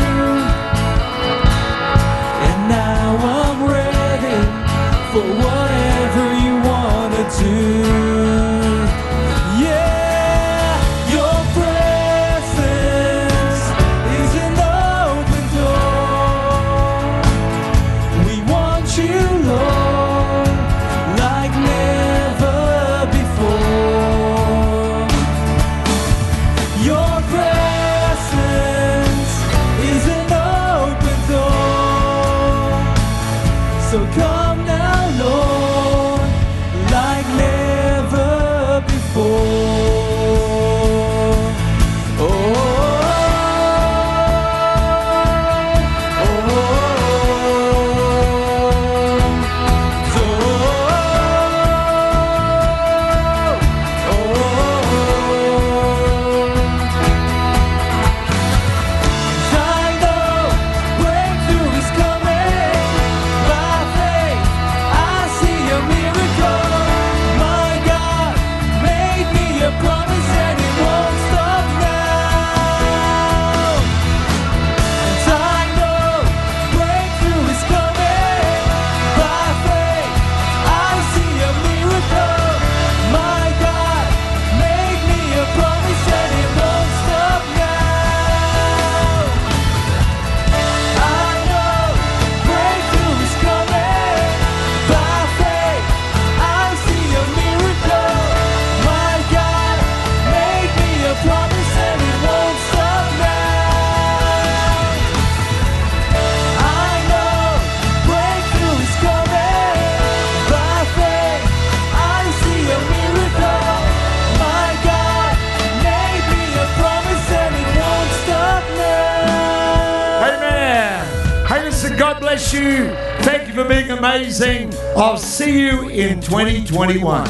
I'll 125.00 125.16
see 125.16 125.58
you 125.58 125.88
in 125.88 126.20
2021. 126.20 127.24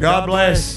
God 0.00 0.26
bless. 0.26 0.75